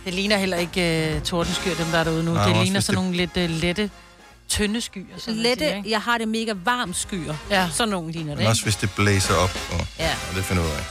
[0.05, 2.35] Det ligner heller ikke uh, tordenskyr, dem der er derude nu.
[2.35, 3.91] Nej, det ligner sådan det- nogle lidt uh, lette
[4.49, 5.03] tynde skyer.
[5.19, 5.91] Som man Lette, siger, ikke?
[5.91, 7.35] jeg har det mega varmt skyer.
[7.51, 7.69] Ja.
[7.73, 8.65] Sådan nogen ligner det, Men også ikke?
[8.67, 10.11] hvis det blæser op, og, Ja.
[10.31, 10.85] og det finder ud af.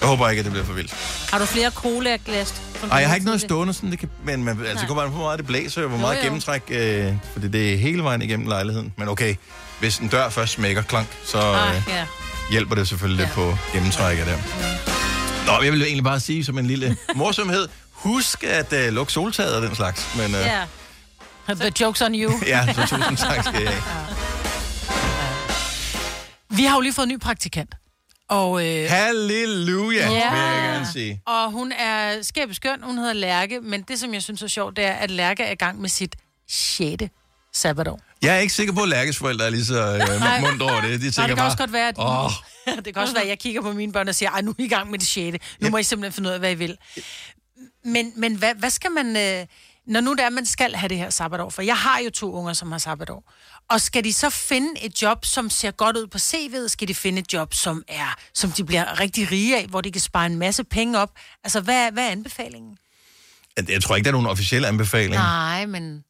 [0.00, 0.94] Jeg håber ikke, at det bliver for vildt.
[1.32, 2.54] Har du flere cola-glas?
[2.80, 4.86] som Ej, jeg har ikke noget stående, sådan det kan, men man, altså, det Nej.
[4.88, 6.22] går bare på, hvor meget det blæser, og hvor Jo, meget jo.
[6.22, 8.92] gennemtræk, øh, fordi det er hele vejen igennem lejligheden.
[8.96, 9.34] Men okay,
[9.80, 12.06] hvis en dør først smækker klank, så Ah, øh, ja.
[12.50, 14.36] hjælper det selvfølgelig lidt på gennemtrækket der.
[15.46, 19.56] Nå, jeg vil egentlig bare sige som en lille morsomhed, husk at øh, lukke soltaget
[19.56, 20.06] og den slags.
[20.16, 20.64] Men, øh, Ja.
[21.48, 22.32] The joke's on you.
[22.46, 23.82] ja, så tusind tak skal jeg have.
[26.50, 27.74] Vi har jo lige fået en ny praktikant.
[28.28, 30.08] Og, øh, Halleluja, Ja.
[30.08, 31.20] vil jeg gerne sige.
[31.26, 34.76] og hun er skæb skøn, hun hedder Lærke, men det, som jeg synes er sjovt,
[34.76, 36.16] det er, at Lærke er i gang med sit
[36.48, 37.02] 6.
[37.54, 38.00] sabbatår.
[38.22, 40.82] Jeg er ikke sikker på, at Lærkes forældre er lige så øh, mundt over det.
[40.82, 42.30] De Nej, tænker det kan bare, også godt være, at Åh,
[42.84, 44.54] det kan også være, at jeg kigger på mine børn og siger, ej, nu er
[44.58, 45.38] I i gang med det 6.
[45.60, 46.76] Nu må I simpelthen finde ud af, hvad I vil.
[47.84, 49.46] Men, men hvad, hvad skal man, øh,
[49.86, 51.50] når nu det er, man skal have det her sabbatår?
[51.50, 53.32] For jeg har jo to unger, som har sabbatår.
[53.70, 56.68] Og skal de så finde et job, som ser godt ud på CV'et?
[56.68, 59.92] Skal de finde et job, som er, som de bliver rigtig rige af, hvor de
[59.92, 61.10] kan spare en masse penge op?
[61.44, 62.78] Altså, hvad, er- hvad er anbefalingen?
[63.56, 65.14] jeg, jeg tror ikke, der er nogen officiel anbefaling.
[65.14, 66.04] Nej, men...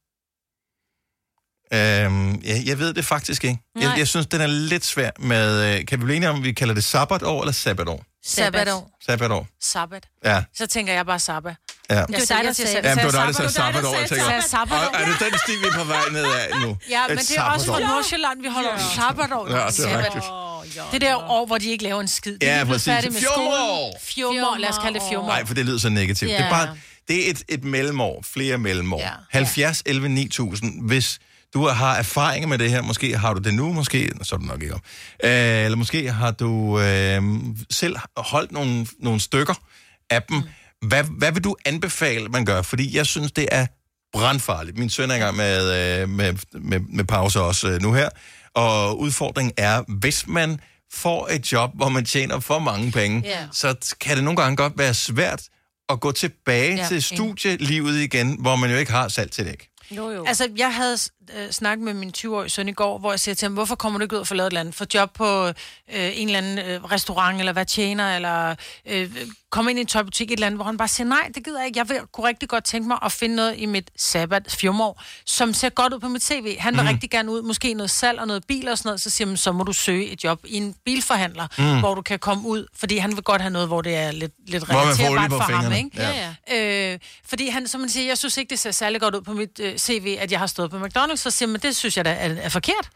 [1.73, 3.59] Øhm, ja, jeg ved det faktisk ikke.
[3.81, 3.99] Jeg, Nej.
[3.99, 5.75] jeg synes, den er lidt svær med...
[5.79, 8.05] Øh, kan vi blive enige om, vi kalder det sabbatår eller sabbatår?
[8.27, 8.91] Sabbatår.
[9.07, 9.47] Sabbatår.
[9.63, 10.09] Sabbat.
[10.25, 10.43] Ja.
[10.57, 11.55] Så tænker jeg bare sabbat.
[11.91, 11.95] Ja.
[11.95, 13.95] Jeg Det var sagde dig, der sagde- Ja, det var dig, der sagde sabbatår.
[13.99, 14.77] Jeg tænker, sagde sabbatår.
[14.95, 16.77] "Og er det den sti, vi er på vej ned af nu?
[16.91, 17.81] Ja, men det er også fra.
[17.81, 18.79] Nordsjælland, vi holder ja.
[18.97, 19.49] sabbatår.
[19.51, 20.93] Ja, det er rigtigt.
[20.93, 22.37] Det der år, hvor de ikke laver en skid.
[22.43, 22.93] Ja, er præcis.
[23.33, 23.93] skolen.
[24.03, 24.57] Fjumreår.
[24.59, 25.29] Lad os kalde det fjumreår.
[25.29, 26.31] Nej, for det lyder så negativt.
[26.31, 26.69] Det er bare
[27.09, 29.01] det er et, et mellemår, flere mellemår.
[29.01, 29.11] Ja.
[29.31, 30.87] 70, 11, 9000.
[30.89, 31.19] Hvis
[31.55, 34.45] du har erfaringer med det her, måske har du det nu, måske, så er du
[34.45, 34.81] nok ikke om.
[35.25, 35.31] Øh,
[35.65, 37.23] eller måske har du øh,
[37.71, 39.55] selv holdt nogle, nogle stykker
[40.11, 40.37] af dem.
[40.37, 40.43] Mm.
[40.89, 42.63] Hvad, hvad vil du anbefale, man gør?
[42.63, 43.67] Fordi jeg synes, det er
[44.13, 44.79] brandfarligt.
[44.79, 48.09] Min søn er i gang med, øh, med, med, med pause også øh, nu her.
[48.55, 50.61] Og udfordringen er, hvis man
[50.93, 53.47] får et job, hvor man tjener for mange penge, Ja.
[53.53, 55.43] så kan det nogle gange godt være svært
[55.89, 59.69] at gå tilbage ja, til studielivet igen, hvor man jo ikke har salt til dæk.
[59.91, 60.25] Jo, jo.
[60.27, 60.97] Altså, jeg havde
[61.37, 63.99] øh, snakket med min 20-årige søn i går, hvor jeg siger til ham, hvorfor kommer
[63.99, 64.75] du ikke ud og får lavet et eller andet?
[64.75, 65.53] For job på øh,
[65.95, 68.55] en eller anden øh, restaurant, eller hvad tjener, eller
[68.87, 69.11] øh,
[69.51, 71.59] komme ind i en tøjbutik, et eller andet, hvor han bare siger, nej, det gider
[71.59, 71.79] jeg ikke.
[71.79, 75.55] Jeg vil, kunne rigtig godt tænke mig at finde noget i mit sabbat, fjumår, som
[75.55, 76.57] ser godt ud på mit tv.
[76.59, 76.89] Han vil mm.
[76.89, 79.37] rigtig gerne ud, måske noget salg og noget bil og sådan noget, så siger man,
[79.37, 81.79] så må du søge et job i en bilforhandler, Mm.
[81.79, 84.33] hvor du kan komme ud, fordi han vil godt have noget, hvor det er lidt,
[84.47, 85.79] lidt relaterbart for ham, fingrene.
[85.79, 85.91] ikke?
[86.03, 86.35] Ja.
[86.51, 86.93] Ja.
[86.93, 89.33] Øh, fordi han, som man siger, jeg synes ikke, det ser særlig godt ud på
[89.33, 92.05] mit øh, CV, at jeg har stået på McDonald's, så siger man, det synes jeg
[92.05, 92.91] da er, er forkert.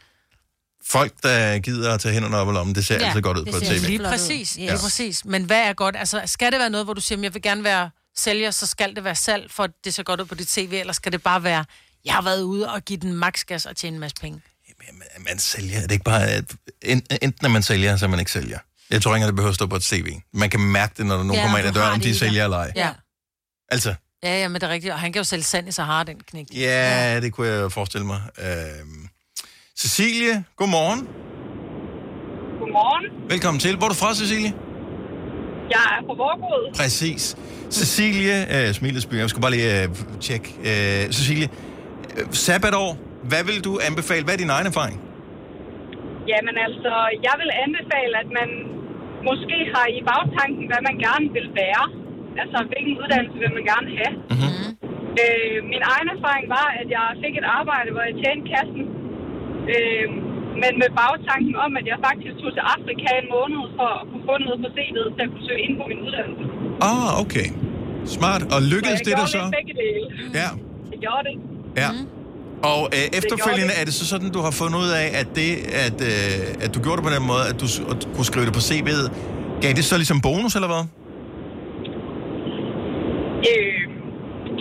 [0.87, 3.45] Folk, der gider at tage hænderne op og lommen, det ser ja, altid godt ud
[3.45, 3.85] på tv.
[3.87, 4.63] Lige præcis, Ja.
[4.63, 4.71] ja.
[4.71, 5.25] lige præcis.
[5.25, 5.95] Men hvad er godt?
[5.95, 8.95] Altså, skal det være noget, hvor du siger, jeg vil gerne være sælger, så skal
[8.95, 11.23] det være salg, for at det ser godt ud på dit CV, eller skal det
[11.23, 11.65] bare være,
[12.05, 14.41] jeg har været ude og give den maksgas og tjene en masse penge?
[15.29, 16.27] Man sælger, er det ikke bare...
[16.27, 16.43] at
[16.81, 18.59] en- Enten er man sælger, så er man ikke sælger.
[18.89, 20.13] Jeg tror ikke, at det behøver at stå på et CV.
[20.33, 22.09] Man kan mærke det, når der nogen Ja, kommer ind ad døren, om det de
[22.09, 22.71] i er sælger eller ej.
[22.75, 22.89] Ja.
[23.69, 24.93] Altså, Ja, ja, men det er rigtigt.
[24.93, 26.45] Og han kan jo sælge sand i Sahara, den knæk.
[26.55, 28.19] ja, det kunne jeg forestille mig.
[28.47, 29.07] Øhm,
[29.77, 30.99] Cecilie, godmorgen.
[32.59, 33.05] Godmorgen.
[33.29, 33.77] Velkommen til.
[33.77, 34.51] Hvor er du fra, Cecilie?
[35.75, 36.63] Jeg er på Vorgod.
[36.75, 37.23] Præcis.
[37.71, 39.89] Cecilie, øh, Smilesby, jeg skal bare lige øh,
[40.25, 40.47] tjekke.
[40.69, 41.49] Øh, Cecilie,
[42.17, 42.89] øh, sabbatår,
[43.29, 44.23] hvad vil du anbefale?
[44.25, 44.97] Hvad er din egen erfaring?
[46.31, 46.93] Jamen altså,
[47.27, 48.49] jeg vil anbefale, at man
[49.29, 51.83] måske har i bagtanken, hvad man gerne vil være.
[52.41, 54.13] Altså, hvilken uddannelse vil man gerne have.
[54.33, 54.69] Mm-hmm.
[55.21, 58.83] Øh, min egen erfaring var, at jeg fik et arbejde, hvor jeg tjente kassen.
[59.73, 60.07] Øh,
[60.61, 64.25] men med bagtanken om, at jeg faktisk tog til Afrika en måned for at kunne
[64.29, 66.43] få noget på CV'et, til at kunne søge ind på min uddannelse.
[66.89, 67.47] Ah, okay.
[68.17, 68.41] Smart.
[68.55, 69.41] Og lykkedes jeg det der så?
[69.57, 70.05] begge dele.
[70.39, 70.49] Ja.
[70.91, 71.35] Jeg gjorde det.
[71.83, 71.89] Ja.
[72.71, 73.81] Og øh, efterfølgende det.
[73.81, 75.51] er det så sådan, du har fundet ud af, at det,
[75.87, 78.45] at, øh, at du gjorde det på den måde, at du at du kunne skrive
[78.49, 79.05] det på CV'et,
[79.63, 80.83] gav det så ligesom bonus, eller hvad?
[83.49, 83.79] Øh,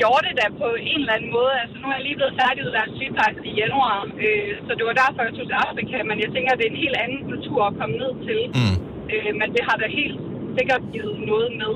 [0.00, 1.52] gjorde det da på en eller anden måde.
[1.62, 5.20] Altså, nu er jeg lige blevet færdiguddannet sygeplejerske i januar, øh, så det var derfor,
[5.26, 5.96] jeg tog til Afrika.
[6.10, 8.40] Men jeg tænker, at det er en helt anden kultur at komme ned til.
[8.58, 8.76] Mm.
[9.12, 10.18] Øh, men det har da helt
[10.56, 11.74] sikkert givet noget med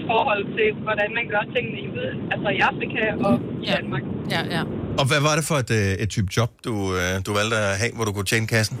[0.00, 1.88] i forhold til, hvordan man gør tingene i,
[2.34, 3.34] altså i Afrika og
[3.64, 4.04] i Danmark.
[4.34, 4.62] Ja, ja.
[5.00, 7.74] Og hvad var det for et, øh, et type job, du, øh, du valgte at
[7.82, 8.76] have, hvor du kunne tjene kassen?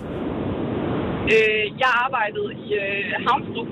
[1.34, 3.70] Øh, jeg arbejdede i øh, Havnstrup,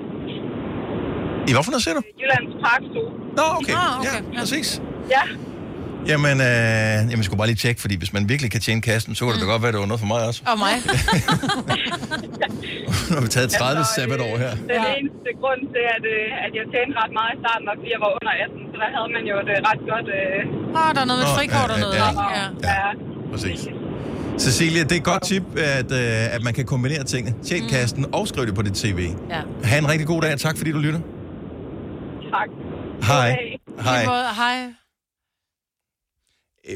[1.49, 2.01] I hvorfor noget, siger du?
[2.21, 3.09] Jyllands Parkstue.
[3.39, 3.73] Nå, okay.
[3.73, 4.17] Ah, okay.
[4.33, 4.81] Ja, præcis.
[5.15, 5.23] Ja.
[6.11, 9.11] Jamen, øh, jamen, jeg skulle bare lige tjekke, fordi hvis man virkelig kan tjene kassen,
[9.15, 10.41] så kunne det da godt være, det var noget for mig også.
[10.51, 10.73] Og mig.
[13.09, 14.51] Nu har vi taget 30 Altså, sabbatår her.
[14.73, 17.89] Den eneste grund til, at, øh, at jeg tjente ret meget i starten, var, fordi
[17.95, 20.07] jeg var under 18, så der havde man jo et øh, ret godt...
[20.19, 22.23] Øh, Åh, der er noget med Nå, frikort ja, og noget, ja, ikke?
[22.39, 22.45] ja.
[22.67, 22.73] Ja.
[22.85, 22.89] ja.
[23.33, 23.59] Præcis.
[24.45, 25.45] Cecilia, det er et godt tip,
[25.79, 27.31] at, øh, at man kan kombinere tingene.
[27.47, 28.99] Tjek kasten og skriv det på dit tv.
[29.33, 29.41] Ja.
[29.69, 31.01] Ha' en rigtig god dag, og tak fordi du lytter.
[32.31, 32.49] Tak.
[33.07, 33.29] Hej.
[33.81, 34.03] Hej.
[34.35, 34.73] Hej.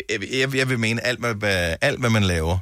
[0.09, 2.57] Jeg, jeg, jeg vil mene, alt hvad, alt, hvad man laver,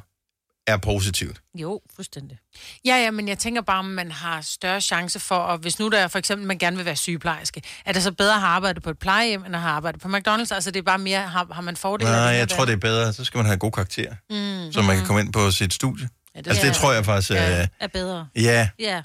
[0.66, 1.40] er positivt.
[1.54, 2.38] Jo, fuldstændig.
[2.84, 5.88] Ja, ja, men jeg tænker bare, om man har større chance for, og hvis nu
[5.88, 8.48] der er for eksempel, man gerne vil være sygeplejerske, er det så bedre at have
[8.48, 10.54] arbejdet på et plejehjem, end at have arbejdet på McDonald's?
[10.54, 12.76] Altså det er bare mere, har, har man fordele Nej, det jeg tror, det er
[12.76, 13.12] bedre.
[13.12, 14.72] Så skal man have en god karakter, Mm.
[14.72, 16.08] så man kan komme ind på sit studie.
[16.34, 17.30] Ja, altså, det tror jeg faktisk...
[17.30, 18.28] ja, Øh, er bedre.
[18.36, 19.02] ja, Ja.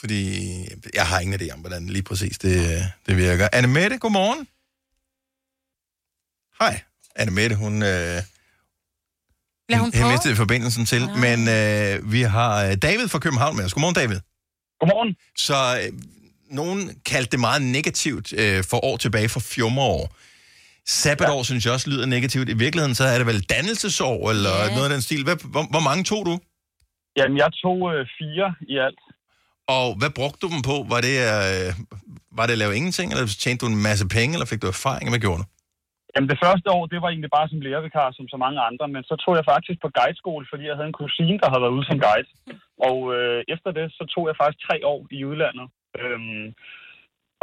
[0.00, 0.22] Fordi
[0.94, 3.48] jeg har ingen idé om, hvordan lige præcis det, det virker.
[3.52, 4.48] Anne Mette, godmorgen.
[6.60, 6.80] Hej.
[7.16, 7.82] Anne Mette, hun...
[7.82, 8.20] Øh,
[9.68, 11.18] Lad hun jeg mistede forbindelsen til, ah.
[11.26, 13.74] men øh, vi har øh, David fra København med os.
[13.74, 14.20] Godmorgen, David.
[14.80, 15.16] Godmorgen.
[15.36, 15.92] Så øh,
[16.50, 16.80] nogen
[17.10, 20.16] kaldte det meget negativt øh, for år tilbage for fjumreår.
[20.86, 21.42] Sabbatår ja.
[21.42, 22.48] synes jeg også lyder negativt.
[22.48, 24.74] I virkeligheden så er det vel dannelsesår eller ja.
[24.74, 25.24] noget af den stil.
[25.24, 26.34] Hvad, hvor, hvor mange tog du?
[27.16, 29.03] Jamen, jeg tog øh, fire i alt.
[29.68, 30.76] Og hvad brugte du dem på?
[30.92, 31.68] Var det, øh,
[32.38, 35.06] var det at lave ingenting, eller tjente du en masse penge, eller fik du erfaring?
[35.10, 35.46] Hvad gjorde du?
[36.14, 39.02] Jamen, det første år, det var egentlig bare som lærervikar, som så mange andre, men
[39.10, 41.88] så tog jeg faktisk på guideskole, fordi jeg havde en kusine, der havde været ude
[41.88, 42.30] som guide.
[42.88, 45.66] Og øh, efter det, så tog jeg faktisk tre år i udlandet.
[46.00, 46.46] Øhm,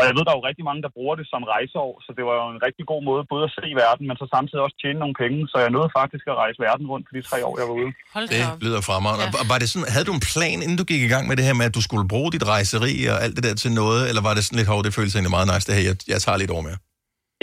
[0.02, 2.24] og jeg ved, der er jo rigtig mange, der bruger det som rejseår, så det
[2.28, 4.99] var jo en rigtig god måde både at se verden, men så samtidig også tjene
[5.04, 5.39] nogle penge.
[5.52, 7.91] Så jeg nåede faktisk at rejse verden rundt for de tre år, jeg var ude.
[8.34, 9.26] Det lyder fremragende.
[9.26, 9.43] Ja.
[9.52, 11.56] Var det sådan, havde du en plan, inden du gik i gang med det her
[11.60, 14.34] med, at du skulle bruge dit rejseri og alt det der til noget, eller var
[14.38, 16.54] det sådan lidt hårdt, det føltes egentlig meget nice, det her, jeg, jeg tager lidt
[16.56, 16.76] over med?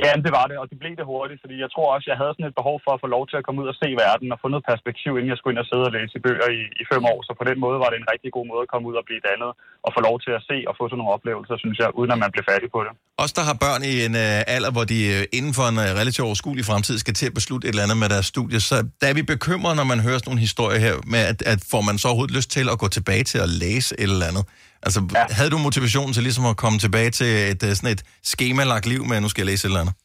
[0.05, 2.34] Ja, det var det, og det blev det hurtigt, fordi jeg tror også, jeg havde
[2.34, 4.38] sådan et behov for at få lov til at komme ud og se verden og
[4.42, 6.84] få noget perspektiv, inden jeg skulle ind og sidde og læse i bøger i, i
[6.92, 7.18] fem år.
[7.28, 9.22] Så på den måde var det en rigtig god måde at komme ud og blive
[9.28, 9.51] dannet
[9.86, 12.18] og få lov til at se og få sådan nogle oplevelser, synes jeg, uden at
[12.24, 12.92] man bliver færdig på det.
[13.22, 15.88] Også der har børn i en øh, alder, hvor de øh, inden for en øh,
[16.01, 19.07] relativt overskuelig fremtid skal til at beslutte et eller andet med deres studie, så der
[19.11, 21.94] er vi bekymrede, når man hører sådan nogle historier her, med at, at får man
[22.01, 24.44] så overhovedet lyst til at gå tilbage til at læse et eller andet.
[24.87, 25.24] Altså, ja.
[25.39, 28.03] havde du motivationen til ligesom at komme tilbage til et, øh, sådan et
[28.33, 29.97] skemalagt liv med, at nu skal jeg læse et eller andet?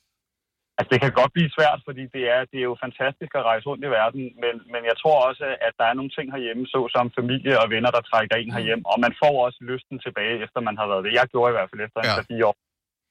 [0.77, 3.65] Altså, det kan godt blive svært, fordi det er, det er jo fantastisk at rejse
[3.69, 7.07] rundt i verden, men, men jeg tror også, at der er nogle ting herhjemme, såsom
[7.19, 10.77] familie og venner, der trækker en herhjem, og man får også lysten tilbage, efter man
[10.79, 11.11] har været ved.
[11.19, 12.23] Jeg gjorde i hvert fald efter en Ja.
[12.31, 12.57] fire år.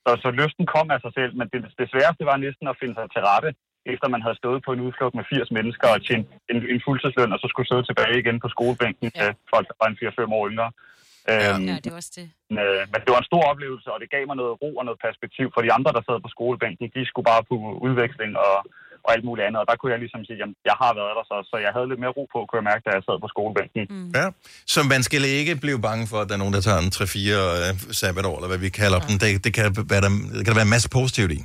[0.04, 2.94] Så, så lysten kom af sig selv, men det, det sværeste var næsten at finde
[2.98, 3.50] sig til rette,
[3.92, 7.34] efter man havde stået på en udflugt med 80 mennesker og tjent en, en fuldtidsløn,
[7.34, 9.16] og så skulle sidde tilbage igen på skolebænken ja.
[9.18, 9.98] til folk, der var en
[10.30, 10.70] 4-5 år yngre.
[11.30, 12.26] Øhm, Ja, det var også det.
[12.56, 14.84] men, øh, men det var en stor oplevelse, og det gav mig noget ro og
[14.88, 15.46] noget perspektiv.
[15.54, 17.56] For de andre, der sad på skolebænken, de skulle bare på
[17.86, 18.56] udveksling og,
[19.04, 19.58] og alt muligt andet.
[19.62, 21.88] Og der kunne jeg ligesom sige, at jeg har været der, så, så jeg havde
[21.90, 23.80] lidt mere ro på, kunne jeg mærke, da jeg sad på skolebænken.
[23.94, 24.10] Mm.
[24.20, 24.26] Ja.
[24.74, 27.04] Så man skal ikke blive bange for, at der er nogen, der tager en 3-4
[27.60, 27.70] øh,
[28.00, 29.14] sabbatår, eller hvad vi kalder dem.
[29.22, 31.40] Det, det, kan være, der, det kan der være en masse positivt i.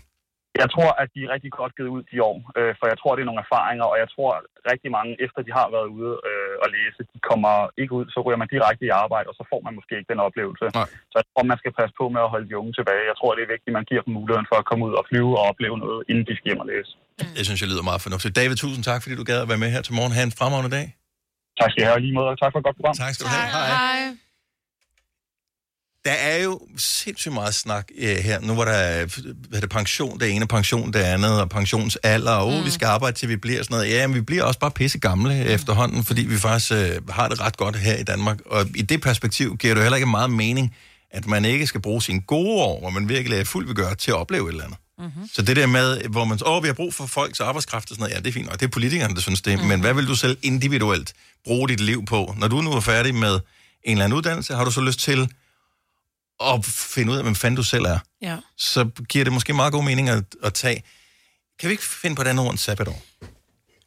[0.64, 3.12] Jeg tror, at de er rigtig godt givet ud de år, øh, for jeg tror,
[3.14, 4.32] det er nogle erfaringer, og jeg tror
[4.72, 8.20] rigtig mange, efter de har været ude øh, og læse, de kommer ikke ud, så
[8.26, 10.66] ryger man direkte i arbejde, og så får man måske ikke den oplevelse.
[10.80, 10.90] Nej.
[11.12, 13.04] Så jeg tror, man skal passe på med at holde de unge tilbage.
[13.12, 15.04] Jeg tror, det er vigtigt, at man giver dem muligheden for at komme ud og
[15.10, 16.92] flyve og opleve noget, inden de skal hjem og læse.
[17.38, 18.34] Det synes jeg lyder meget fornuftigt.
[18.40, 20.14] David, tusind tak, fordi du gad at være med her til morgen.
[20.18, 20.86] Ha' en fremragende dag.
[21.60, 22.96] Tak skal I have, og lige måde, og tak for et godt program.
[23.04, 23.48] Tak skal du have.
[23.58, 23.68] Hej.
[23.78, 24.27] Hej.
[26.08, 28.40] Der er jo sindssygt meget snak øh, her.
[28.42, 29.06] Nu var der
[29.50, 32.66] hvad er det, pension, det ene pension, det andet, og pensionsalder, og mm.
[32.66, 33.90] vi skal arbejde til vi bliver sådan noget.
[33.90, 35.50] Ja, men vi bliver også bare pisse gamle mm.
[35.50, 38.38] efterhånden, fordi vi faktisk øh, har det ret godt her i Danmark.
[38.46, 40.76] Og i det perspektiv giver det heller ikke meget mening,
[41.12, 44.12] at man ikke skal bruge sine gode år, hvor man virkelig er fuld gør til
[44.12, 44.78] at opleve et eller andet.
[45.00, 45.30] Mm-hmm.
[45.34, 48.02] Så det der med, hvor man, åh, vi har brug for folks arbejdskraft og sådan
[48.02, 49.66] noget, ja, det er fint, og det er politikerne, der synes det, mm.
[49.66, 51.14] men hvad vil du selv individuelt
[51.46, 52.36] bruge dit liv på?
[52.38, 53.34] Når du nu er færdig med
[53.84, 55.30] en eller anden uddannelse, har du så lyst til
[56.44, 58.00] at finde ud af, hvem fanden du selv er?
[58.22, 58.38] Ja.
[58.58, 60.84] Så giver det måske meget god mening at, at tage,
[61.60, 63.02] kan vi ikke finde på et andet ord end sabbatår?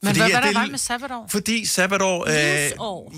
[0.03, 1.26] Men Fordi, hvad, er det der er vej med sabbatår?
[1.30, 2.26] Fordi sabbatår...
[2.28, 2.34] Øh,
[2.68, 3.12] Livsår.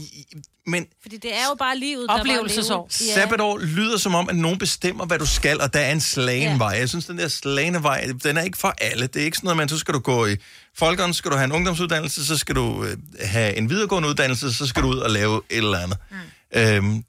[0.66, 2.76] men Fordi det er jo bare livet, der Oplevelsesår.
[2.76, 3.14] bare lever.
[3.14, 6.68] Sabbatår lyder som om, at nogen bestemmer, hvad du skal, og der er en slagenvej.
[6.68, 9.06] Jeg synes, den der slagenvej, den er ikke for alle.
[9.06, 10.36] Det er ikke sådan noget, man så skal du gå i
[10.76, 14.52] folkeren, så skal du have en ungdomsuddannelse, så skal du øh, have en videregående uddannelse,
[14.52, 15.98] så skal du ud og lave et eller andet.
[16.10, 16.16] Mm.
[16.60, 17.04] Øhm,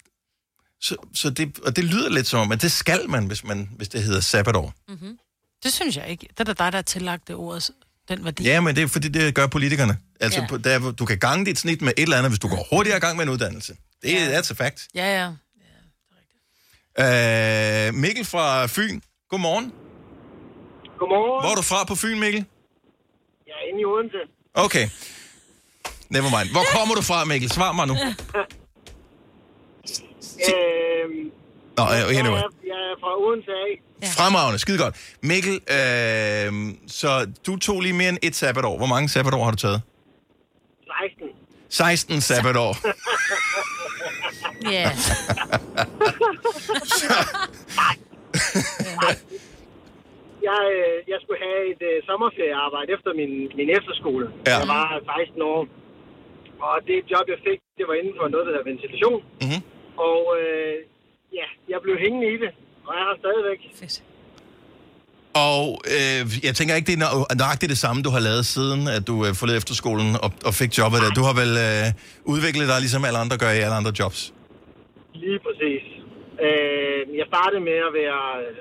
[0.84, 3.69] så, så det, og det lyder lidt som om, at det skal man, hvis, man,
[3.77, 4.73] hvis det hedder sabbatår.
[4.88, 5.17] Mm-hmm.
[5.63, 6.27] Det synes jeg ikke.
[6.29, 7.69] Det er da dig, der har tillagt det ordet,
[8.09, 8.43] den værdi.
[8.43, 9.97] Ja, men det er fordi, det gør politikerne.
[10.19, 10.47] Altså, Ja.
[10.51, 10.79] ja.
[10.79, 12.99] der, du kan gange dit snit med et eller andet, hvis du går hurtigere i
[12.99, 13.75] gang med en uddannelse.
[14.01, 14.39] Det er ja.
[14.41, 14.88] that's a fact.
[14.95, 15.07] Ja,
[16.99, 17.88] ja.
[17.88, 19.71] Øh, Mikkel fra Fyn, godmorgen.
[20.99, 21.43] Godmorgen.
[21.43, 22.45] Hvor er du fra på Fyn, Mikkel?
[23.47, 24.17] Jeg er inde i Odense.
[24.53, 24.89] Okay.
[26.09, 26.51] Never mind.
[26.51, 27.51] Hvor kommer du fra, Mikkel?
[27.51, 27.95] Svar mig nu.
[30.49, 31.31] Øhm,
[31.77, 32.38] Nå, jeg, anyway.
[32.38, 33.81] er, jeg er fra Odense af.
[34.17, 35.15] Fremragende, skide godt.
[35.21, 36.51] Mikkel, øh,
[36.88, 37.09] så
[37.47, 38.77] du tog lige mere end et sabbatår.
[38.77, 39.81] Hvor mange sabbatår har du taget?
[41.09, 41.27] 16.
[41.69, 42.71] 16 sabbatår.
[44.71, 44.89] Ja.
[50.49, 54.25] Jeg, øh, jeg skulle have et øh, sommerferiearbejde efter min, min efterskole.
[54.49, 54.57] Ja.
[54.61, 54.86] Jeg var
[55.25, 55.61] 16 år.
[56.67, 59.19] Og det job, jeg fik, det var inden for noget, der hedder ventilation.
[59.43, 59.61] Mm-hmm.
[59.97, 60.73] Og øh,
[61.39, 62.51] ja, jeg blev hængende i det.
[62.87, 63.59] Og jeg har stadigvæk.
[63.81, 64.03] Fedt.
[65.51, 65.65] Og
[65.95, 69.03] øh, jeg tænker ikke, det er nø- nøjagtigt det samme, du har lavet siden, at
[69.09, 71.09] du øh, forlod efterskolen og, og fik jobbet der.
[71.19, 71.85] Du har vel øh,
[72.33, 74.19] udviklet dig, ligesom alle andre gør i alle andre jobs.
[75.23, 75.83] Lige præcis.
[76.45, 78.53] Øh, jeg startede med at være, øh,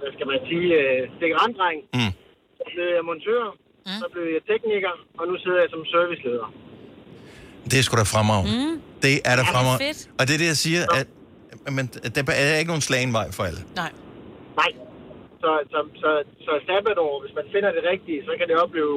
[0.00, 1.78] hvad skal man sige, øh, dekkerantdreng.
[1.98, 2.12] Mm.
[2.58, 3.44] Så blev jeg montør.
[3.88, 3.98] Mm.
[4.02, 4.94] Så blev jeg tekniker.
[5.20, 6.48] Og nu sidder jeg som serviceleder.
[7.70, 8.52] Det er sgu da fremragende.
[8.56, 8.74] Mm.
[9.04, 9.84] Det er da Ja, fremragende.
[9.86, 10.00] fedt.
[10.18, 11.06] Og det er det, jeg siger, at,
[11.76, 13.60] men, at der er ikke nogen slagen vej for alle.
[13.82, 13.90] Nej.
[14.62, 14.70] Nej.
[15.42, 16.10] Så, så, så,
[16.46, 18.96] så sabbatår, hvis man finder det rigtige, så kan det opleve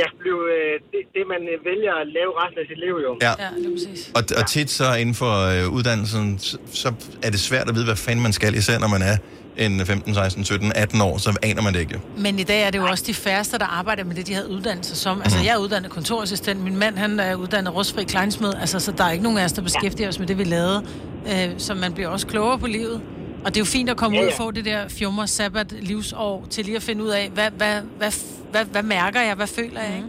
[0.00, 3.12] ja, blive øh, det, det, man øh, vælger at lave resten af sit liv jo.
[3.26, 3.32] Ja.
[3.44, 4.00] Ja, lige præcis.
[4.18, 6.88] Og, og tit så inden for øh, uddannelsen, så, så
[7.26, 9.16] er det svært at vide, hvad fanden man skal, især når man er
[9.56, 12.00] en 15, 16, 17, 18 år, så aner man det ikke.
[12.18, 14.50] Men i dag er det jo også de færreste, der arbejder med det, de havde
[14.50, 15.20] uddannelse som.
[15.22, 15.46] Altså, Mhm.
[15.46, 16.60] jeg er uddannet kontorassistent.
[16.60, 18.52] Min mand, han er uddannet rustfri kleinsmed.
[18.60, 20.86] Altså, så der er ikke nogen af os, der beskæftiger os med det, vi lavede.
[21.32, 23.02] Øh, så man bliver også klogere på livet.
[23.44, 24.44] Og det er jo fint at komme Ja, ud og ja.
[24.44, 28.12] få det der fjummer, sabbat, livsår, til lige at finde ud af, hvad, hvad, hvad,
[28.50, 30.08] hvad, hvad mærker jeg, hvad føler jeg, ikke?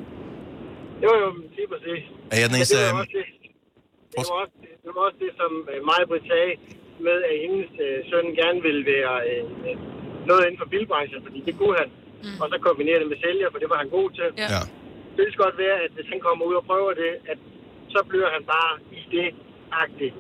[1.05, 1.27] Jo, jo,
[1.57, 2.03] lige præcis.
[2.31, 3.25] Er jeg den eneste, det var øh, også det,
[4.15, 6.51] det, var også, det var også det, som øh, Maja sagde,
[7.07, 9.43] med at hendes øh, søn gerne ville være øh,
[10.29, 11.89] noget inden for bilbranchen, fordi det kunne han.
[12.25, 12.37] Mm.
[12.41, 14.27] Og så kombinere det med sælger, for det var han god til.
[14.41, 14.47] Ja.
[14.55, 14.61] ja.
[15.15, 17.39] Det kan godt være, at hvis han kommer ud og prøver det, at
[17.93, 19.27] så bliver han bare i det
[19.83, 20.15] agtigt.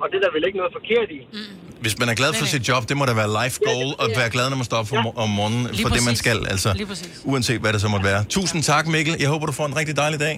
[0.00, 1.20] Og det er der vel ikke noget forkert i.
[1.36, 1.52] Mm.
[1.84, 4.30] Hvis man er glad for sit job, det må da være life goal, at være
[4.36, 6.18] glad, når man står op for, om morgenen Lige for det, man præcis.
[6.24, 6.38] skal.
[6.54, 7.22] Altså, Lige præcis.
[7.30, 8.20] uanset hvad det så måtte være.
[8.36, 9.14] Tusind tak, Mikkel.
[9.22, 10.34] Jeg håber, du får en rigtig dejlig dag.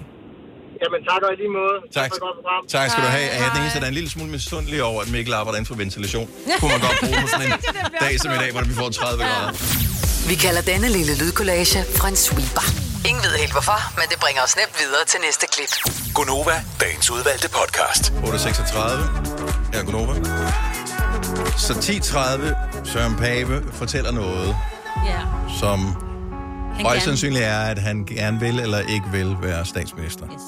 [0.81, 1.75] Jamen tak og i lige måde.
[1.97, 2.09] Tak.
[2.75, 3.27] Tak skal du have.
[3.37, 5.69] Jeg er den eneste, der er en lille smule misundelig over, at Mikkel arbejder inden
[5.71, 6.27] for ventilation.
[6.59, 7.53] Kunne man godt bruge på sådan en
[8.05, 9.51] dag som i dag, hvor vi får 30 grader.
[10.29, 12.65] Vi kalder denne lille lydkollage en sweeper.
[13.09, 15.71] Ingen ved helt hvorfor, men det bringer os nemt videre til næste klip.
[16.17, 18.03] Gonova, dagens udvalgte podcast.
[18.23, 18.79] 8.36.
[19.73, 20.13] Her er Gunova.
[21.57, 22.91] Så 10.30.
[22.91, 24.55] Søren Pape fortæller noget,
[25.05, 25.19] Ja.
[25.59, 25.79] som
[26.81, 30.25] højst sandsynligt er, at han gerne vil eller ikke vil være statsminister.
[30.33, 30.41] Yes.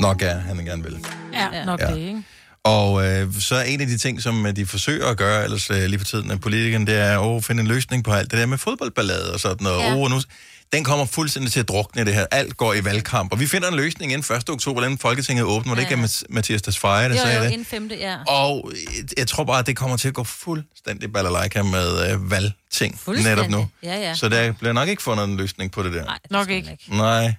[0.00, 0.98] Nok er, han gerne vil.
[1.32, 1.86] Ja, nok Ja.
[1.86, 2.22] det, ikke?
[2.64, 5.70] Og øh, så er en af de ting, som øh, de forsøger at gøre, ellers
[5.70, 8.38] øh, lige for tiden af politikerne, det er at finde en løsning på alt det
[8.38, 9.78] der med fodboldballade og sådan noget.
[9.82, 9.94] Ja.
[9.94, 10.20] Oh, nu,
[10.72, 12.26] den kommer fuldstændig til at drukne i det her.
[12.30, 13.32] Alt går i valgkamp.
[13.32, 14.50] Og vi finder en løsning inden 1.
[14.50, 15.70] oktober, inden Folketinget åbner.
[15.74, 15.88] Var det Ja.
[15.96, 17.50] ikke Mat- Mathias Tesfaye, der Jo, sagde jo, det?
[17.52, 18.16] inden femte, ja.
[18.28, 22.30] Og jeg- jeg tror bare, at det kommer til at gå fuldstændig balalaika med øh,
[22.30, 23.68] valgting netop nu.
[23.82, 24.14] Ja, ja.
[24.14, 26.04] Så der bliver nok ikke fundet en løsning på det der.
[26.04, 26.78] Nej, Nok ikke.
[26.88, 27.34] Nej.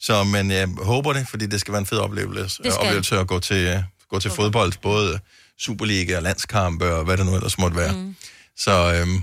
[0.00, 2.86] Så, men jeg håber det, fordi det skal være en fed oplevelse, Det skal.
[2.86, 5.20] oplevelse at gå til, øh, gå til fodbold, både
[5.60, 7.92] Superliga og landskampe og hvad det nu ellers måtte være.
[7.92, 8.16] Mm.
[8.56, 9.22] Så, øhm,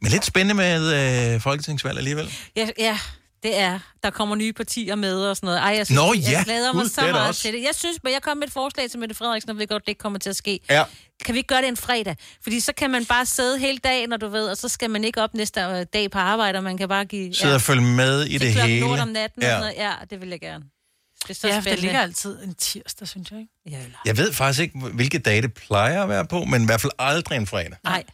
[0.00, 2.32] men lidt spændende med øh, folketingsvalg alligevel.
[2.56, 2.98] Ja, ja,
[3.42, 3.78] det er.
[4.02, 5.58] Der kommer nye partier med og sådan noget.
[5.58, 7.40] Ej, jeg, synes, Nå jeg ja, glæder mig gud, så det meget også.
[7.42, 7.62] til det.
[7.62, 9.88] Jeg synes, men jeg kom med et forslag til Mette Frederiksen, og ved godt, det
[9.88, 10.60] ikke kommer til at ske.
[10.70, 10.84] Ja.
[11.24, 12.16] Kan vi ikke gøre det en fredag?
[12.42, 15.04] Fordi så kan man bare sidde hele dagen, når du ved, og så skal man
[15.04, 17.34] ikke op næste øh, dag på arbejde, og man kan bare give...
[17.34, 18.86] Sidde og følge med i det klokken hele.
[18.86, 19.48] lort om natten ja.
[19.48, 19.60] og Ja.
[19.60, 19.90] sådan noget.
[20.00, 20.64] Ja, det vil jeg gerne.
[21.22, 21.82] Det er så ja, for det spændende.
[21.82, 23.52] ligger altid en tirsdag, synes jeg, ikke?
[23.70, 23.98] Ja, eller...
[24.04, 26.92] Jeg ved faktisk ikke, hvilke dage det plejer at være på, men i hvert fald
[26.98, 27.72] aldrig en fredag.
[27.84, 28.04] Nej,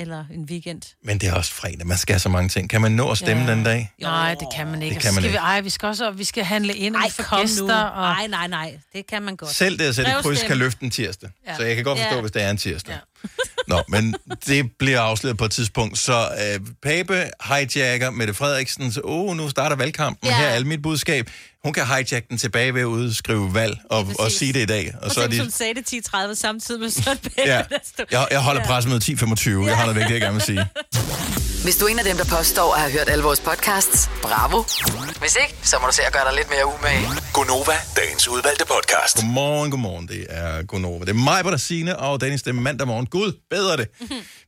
[0.00, 0.82] eller en weekend.
[1.04, 1.86] Men det er også fredag.
[1.86, 2.70] Man skal have så mange ting.
[2.70, 3.50] Kan man nå at stemme Ja.
[3.50, 3.92] den dag?
[4.02, 4.94] Nej, det kan man ikke.
[4.94, 5.32] Det kan man skal ikke.
[5.40, 7.62] Vi, ej, vi skal også vi skal handle ind, og Ej, kom gæster.
[7.64, 7.72] nu.
[7.72, 8.00] Og...
[8.14, 8.78] Nej, nej, nej.
[8.92, 9.50] Det kan man godt.
[9.54, 11.30] Selv det at sætte et kryds kan løfte en tirsdag.
[11.46, 11.56] Ja.
[11.56, 12.20] Så jeg kan godt forstå, Ja.
[12.20, 12.92] hvis det er en tirsdag.
[12.92, 12.98] Ja.
[13.68, 14.14] Nå, men
[14.46, 15.98] det bliver afsløret på et tidspunkt.
[15.98, 18.92] Så øh, Pape hijacker Mette Frederiksen.
[18.92, 20.28] Så, oh, nu starter valgkampen.
[20.28, 20.34] Ja.
[20.34, 20.38] Ja.
[20.42, 21.30] Her er alt mit budskab.
[21.64, 24.94] Hun kan hijack den tilbage ved at udskrive valg og, og sige det i dag.
[24.98, 25.38] Og Og så er de...
[25.40, 27.32] hun sagde det 10.30 samtidig med Søren Pape.
[27.46, 27.62] Ja.
[28.10, 28.66] Jeg, jeg holder Ja.
[28.66, 29.66] pressemøde 10.25.
[29.68, 30.66] Jeg har noget vigtigt, jeg gerne vil sige.
[31.62, 34.62] Hvis du er en af dem, der påstår at have hørt alle vores podcasts, bravo.
[35.20, 37.06] Hvis ikke, så må du se at gøre dig lidt mere umage.
[37.32, 39.16] Gonova, dagens udvalgte podcast.
[39.16, 40.08] Godmorgen, godmorgen.
[40.08, 41.04] Det er Gunova.
[41.04, 43.06] Det er mig, der Signe, og Dennis, det er mandag morgen.
[43.06, 43.88] Gud, bedre det.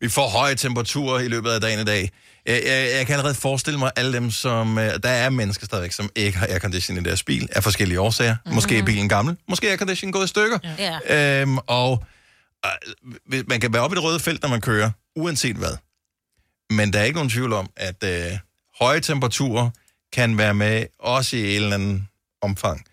[0.00, 2.10] Vi får høje temperaturer i løbet af dagen i dag.
[2.46, 4.78] Jeg, jeg, jeg kan allerede forestille mig alle dem, som...
[4.78, 8.34] øh, Der er mennesker stadigvæk, som ikke har aircondition i deres bil, af forskellige årsager.
[8.34, 8.54] Mm-hmm.
[8.54, 10.58] Måske er bilen gammel, måske er aircondition gået i stykker.
[11.08, 11.40] Ja.
[11.40, 12.04] Øhm, og
[13.32, 15.76] øh, man kan være oppe i det røde felt, når man kører, uanset hvad.
[16.72, 18.38] Men der er ikke nogen tvivl om, at øh,
[18.80, 19.70] høje temperaturer
[20.12, 22.08] kan være med, også i en eller anden
[22.42, 22.84] omfang,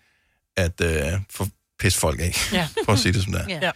[0.56, 2.68] at øh, få pisse folk af, Ja.
[2.84, 3.58] for at sige det som det er.
[3.62, 3.70] Ja.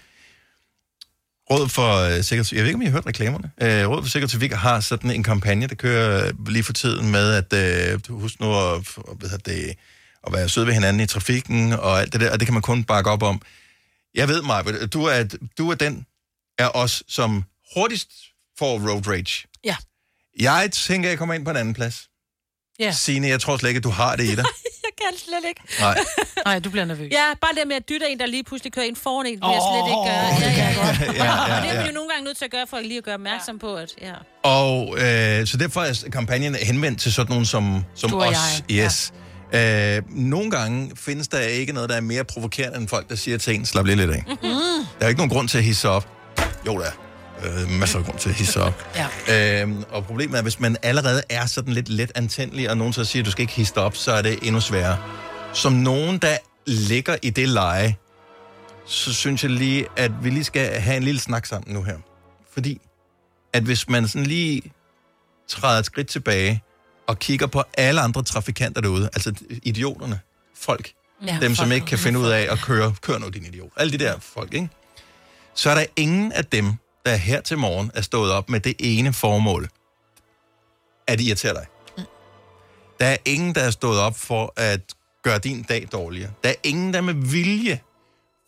[1.50, 3.50] Råd for øh, Sikker Jeg ved ikke, om I har hørt reklamerne.
[3.60, 7.10] Øh, Råd for Sikker Trafik har sådan en kampagne, der kører øh, lige for tiden
[7.10, 7.52] med, at
[7.92, 8.88] øh, du husk nu at,
[9.18, 9.74] hvad det,
[10.22, 12.62] og være søde ved hinanden i trafikken og alt det der, og det kan man
[12.62, 13.42] kun bakke op om.
[14.14, 15.24] Jeg ved, Maja, du er,
[15.58, 16.06] du er den
[16.58, 17.44] af os, som
[17.74, 18.10] hurtigst
[18.58, 19.46] får road rage.
[20.40, 20.52] Ja.
[20.52, 22.08] Jeg tænker, jeg kommer ind på en anden plads.
[22.80, 22.92] Ja.
[22.92, 24.44] Signe, jeg tror slet ikke, at du har det i dig.
[24.84, 25.60] Jeg kan slet ikke.
[25.80, 25.98] Nej.
[26.46, 27.12] Nej, du bliver nervøs.
[27.12, 29.40] Ja, bare det med at dytte en, der lige pludselig kører ind foran en, vil
[29.42, 30.28] jeg slet ikke gøre.
[30.32, 31.16] Åh, det kan jeg godt.
[31.18, 31.80] Ja, ja, Og det er ja.
[31.80, 33.90] man jo nogle gange nødt til at gøre, for lige at gøre opmærksom på, at...
[34.00, 34.12] Ja.
[34.42, 38.62] Og øh, så derfor er kampagnen henvendt til sådan nogen som, som Du og os.
[38.70, 39.12] jeg, Yes.
[39.52, 39.96] Ja.
[39.96, 43.38] Øh, nogle gange findes der ikke noget, der er mere provokerende end folk, der siger
[43.38, 44.24] til en, slap lige lidt af.
[44.28, 44.36] Mm.
[44.98, 46.08] Der er ikke nogen grund til at hisse op.
[46.66, 47.03] Jo, der er.
[47.44, 48.84] Øh, masser af grund til at hisse op.
[49.28, 49.60] Ja.
[49.62, 53.04] Øhm, og problemet er, hvis man allerede er sådan lidt let antændelig, og nogen så
[53.04, 54.98] siger, at du skal ikke hisse op, så er det endnu sværere.
[55.52, 56.36] Som nogen, der
[56.66, 57.96] ligger i det leje,
[58.86, 61.96] så synes jeg lige, at vi lige skal have en lille snak sammen nu her.
[62.52, 62.80] Fordi,
[63.52, 64.62] at hvis man sådan lige
[65.48, 66.62] træder et skridt tilbage,
[67.06, 70.20] og kigger på alle andre trafikanter derude, altså idioterne,
[70.60, 70.90] folk,
[71.26, 71.74] Ja, ja, dem som folk.
[71.74, 74.54] ikke kan finde ud af at køre, kør nu din idiot, alle de der folk,
[74.54, 74.68] ikke?
[75.54, 76.72] Så er der ingen af dem,
[77.06, 79.68] der her til morgen er stået op med det ene formål,
[81.06, 81.66] at irritere dig.
[83.00, 84.80] Der er ingen, der er stået op for at
[85.22, 86.30] gøre din dag dårligere.
[86.44, 87.80] Der er ingen, der med vilje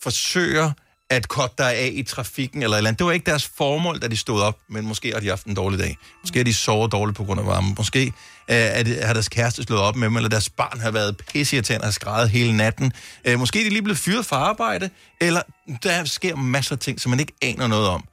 [0.02, 0.72] forsøger
[1.10, 2.98] at kotte dig af i trafikken eller et eller andet.
[2.98, 5.54] Det var ikke deres formål, da de stod op, men måske har de haft en
[5.54, 5.96] dårlig dag.
[6.22, 7.74] Måske har de sovet dårligt på grund af varme.
[7.78, 8.12] Måske øh,
[8.48, 11.82] er det, har deres kæreste slået op med dem, eller deres barn har været pisseirriterende
[11.82, 12.92] og har skrevet hele natten.
[13.24, 14.90] Øh, måske er de lige blevet fyret fra arbejde,
[15.20, 15.42] eller
[15.82, 18.04] der sker masser af ting, som man ikke aner noget om.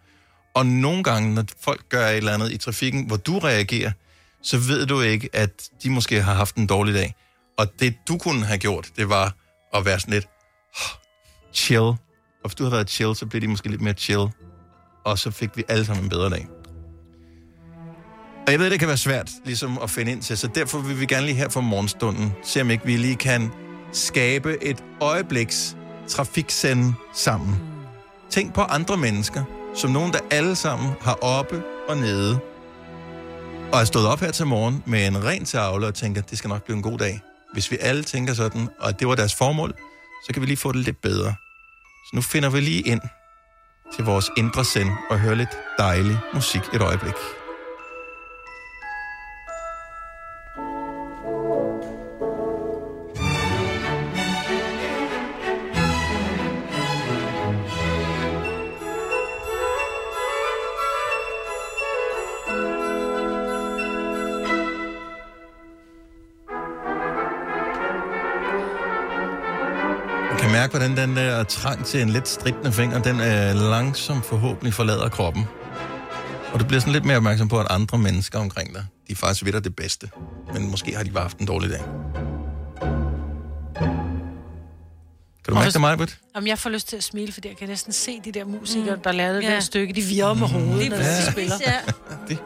[0.53, 3.91] Og nogle gange, når folk gør et eller andet i trafikken, hvor du reagerer,
[4.41, 7.15] så ved du ikke, at de måske har haft en dårlig dag.
[7.57, 9.35] Og det, du kunne have gjort, det var
[9.73, 10.27] at være sådan lidt
[11.53, 11.81] chill.
[11.81, 11.97] Og
[12.43, 14.27] hvis du havde været chill, så blev de måske lidt mere chill.
[15.05, 16.47] Og så fik vi alle sammen en bedre dag.
[18.45, 20.99] Og jeg ved, det kan være svært ligesom at finde ind til, så derfor vil
[20.99, 23.51] vi gerne lige her for morgenstunden se, om ikke vi lige kan
[23.93, 25.77] skabe et øjebliks
[26.07, 27.55] trafiksende sammen.
[28.29, 29.43] Tænk på andre mennesker,
[29.75, 32.39] som nogen, der alle sammen har oppe og nede,
[33.73, 36.47] og er stået op her til morgen med en ren tavle og tænker, det skal
[36.47, 37.21] nok blive en god dag.
[37.53, 39.73] Hvis vi alle tænker sådan, og det var deres formål,
[40.25, 41.35] så kan vi lige få det lidt bedre.
[42.05, 43.01] Så nu finder vi lige ind
[43.95, 47.42] til vores indre sind og hører lidt dejlig musik et øjeblik.
[70.73, 75.45] Hvordan den der trang til en lidt stridende finger, den er langsomt forhåbentlig forlader kroppen.
[76.53, 79.45] Og du bliver sådan lidt mere opmærksom på, at andre mennesker omkring dig, de faktisk
[79.45, 80.09] ved dig det bedste.
[80.53, 81.81] Men måske har de bare haft en dårlig dag.
[85.45, 86.17] Kan du Og mærke det, Majbrit?
[86.35, 88.97] Om jeg får lyst til at smile, fordi jeg kan næsten se de der musikere,
[89.03, 89.53] der lavede det Ja.
[89.53, 89.93] der stykke.
[89.93, 91.55] De virrer med hovedet, Lige når de spiller.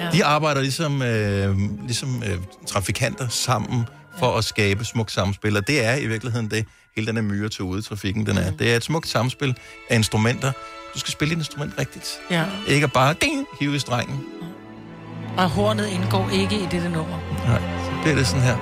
[0.00, 0.10] ja.
[0.12, 1.56] De arbejder ligesom, øh,
[1.86, 3.84] ligesom øh, trafikanter sammen
[4.18, 7.48] for at skabe smukt samspil, og det er i virkeligheden det, hele den her myre
[7.48, 8.50] til ude i trafikken, den er.
[8.50, 9.56] Det er et smukt samspil
[9.90, 10.52] af instrumenter.
[10.94, 12.08] Du skal spille dit instrument rigtigt.
[12.30, 12.44] Ja.
[12.66, 14.20] Ikke bare ding, hive i strengen.
[15.36, 17.18] Og hornet indgår ikke i dette nummer.
[17.48, 18.56] Nej, så bliver det sådan her.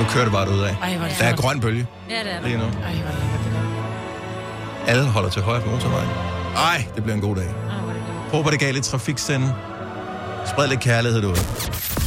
[0.00, 0.76] Nu kører det bare ud af.
[0.82, 2.64] Ej, det Der er grøn bølge Ja, det er lige nu.
[2.64, 4.86] Ej, hvor det lækkert.
[4.86, 6.08] Alle holder til højre på motorvejen.
[6.56, 7.54] Ej, det bliver en god dag.
[8.30, 9.54] Håber det gav lidt trafiksende.
[10.46, 11.36] Spred lidt kærlighed ud.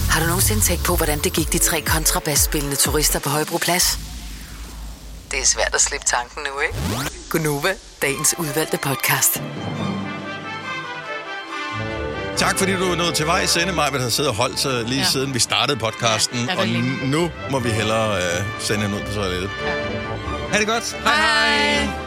[0.10, 4.00] Har du nogensinde tænkt på, hvordan det gik de tre kontrabasspillende turister på Højbroplads?
[5.36, 6.78] Det er svært at slippe tanken nu, ikke?
[7.30, 9.42] Gunova, dagens udvalgte podcast.
[12.38, 15.00] Tak fordi du er nået til vej sende mig, har siddet og holdt sig lige
[15.00, 15.06] ja.
[15.06, 16.46] siden vi startede podcasten.
[16.46, 16.68] Ja, og
[17.08, 19.50] nu må vi hellere øh, sende hende ud på toilettet.
[19.66, 19.72] Ja.
[20.52, 20.98] Ha' det godt.
[21.04, 21.86] Hej hej.
[21.86, 22.05] hej.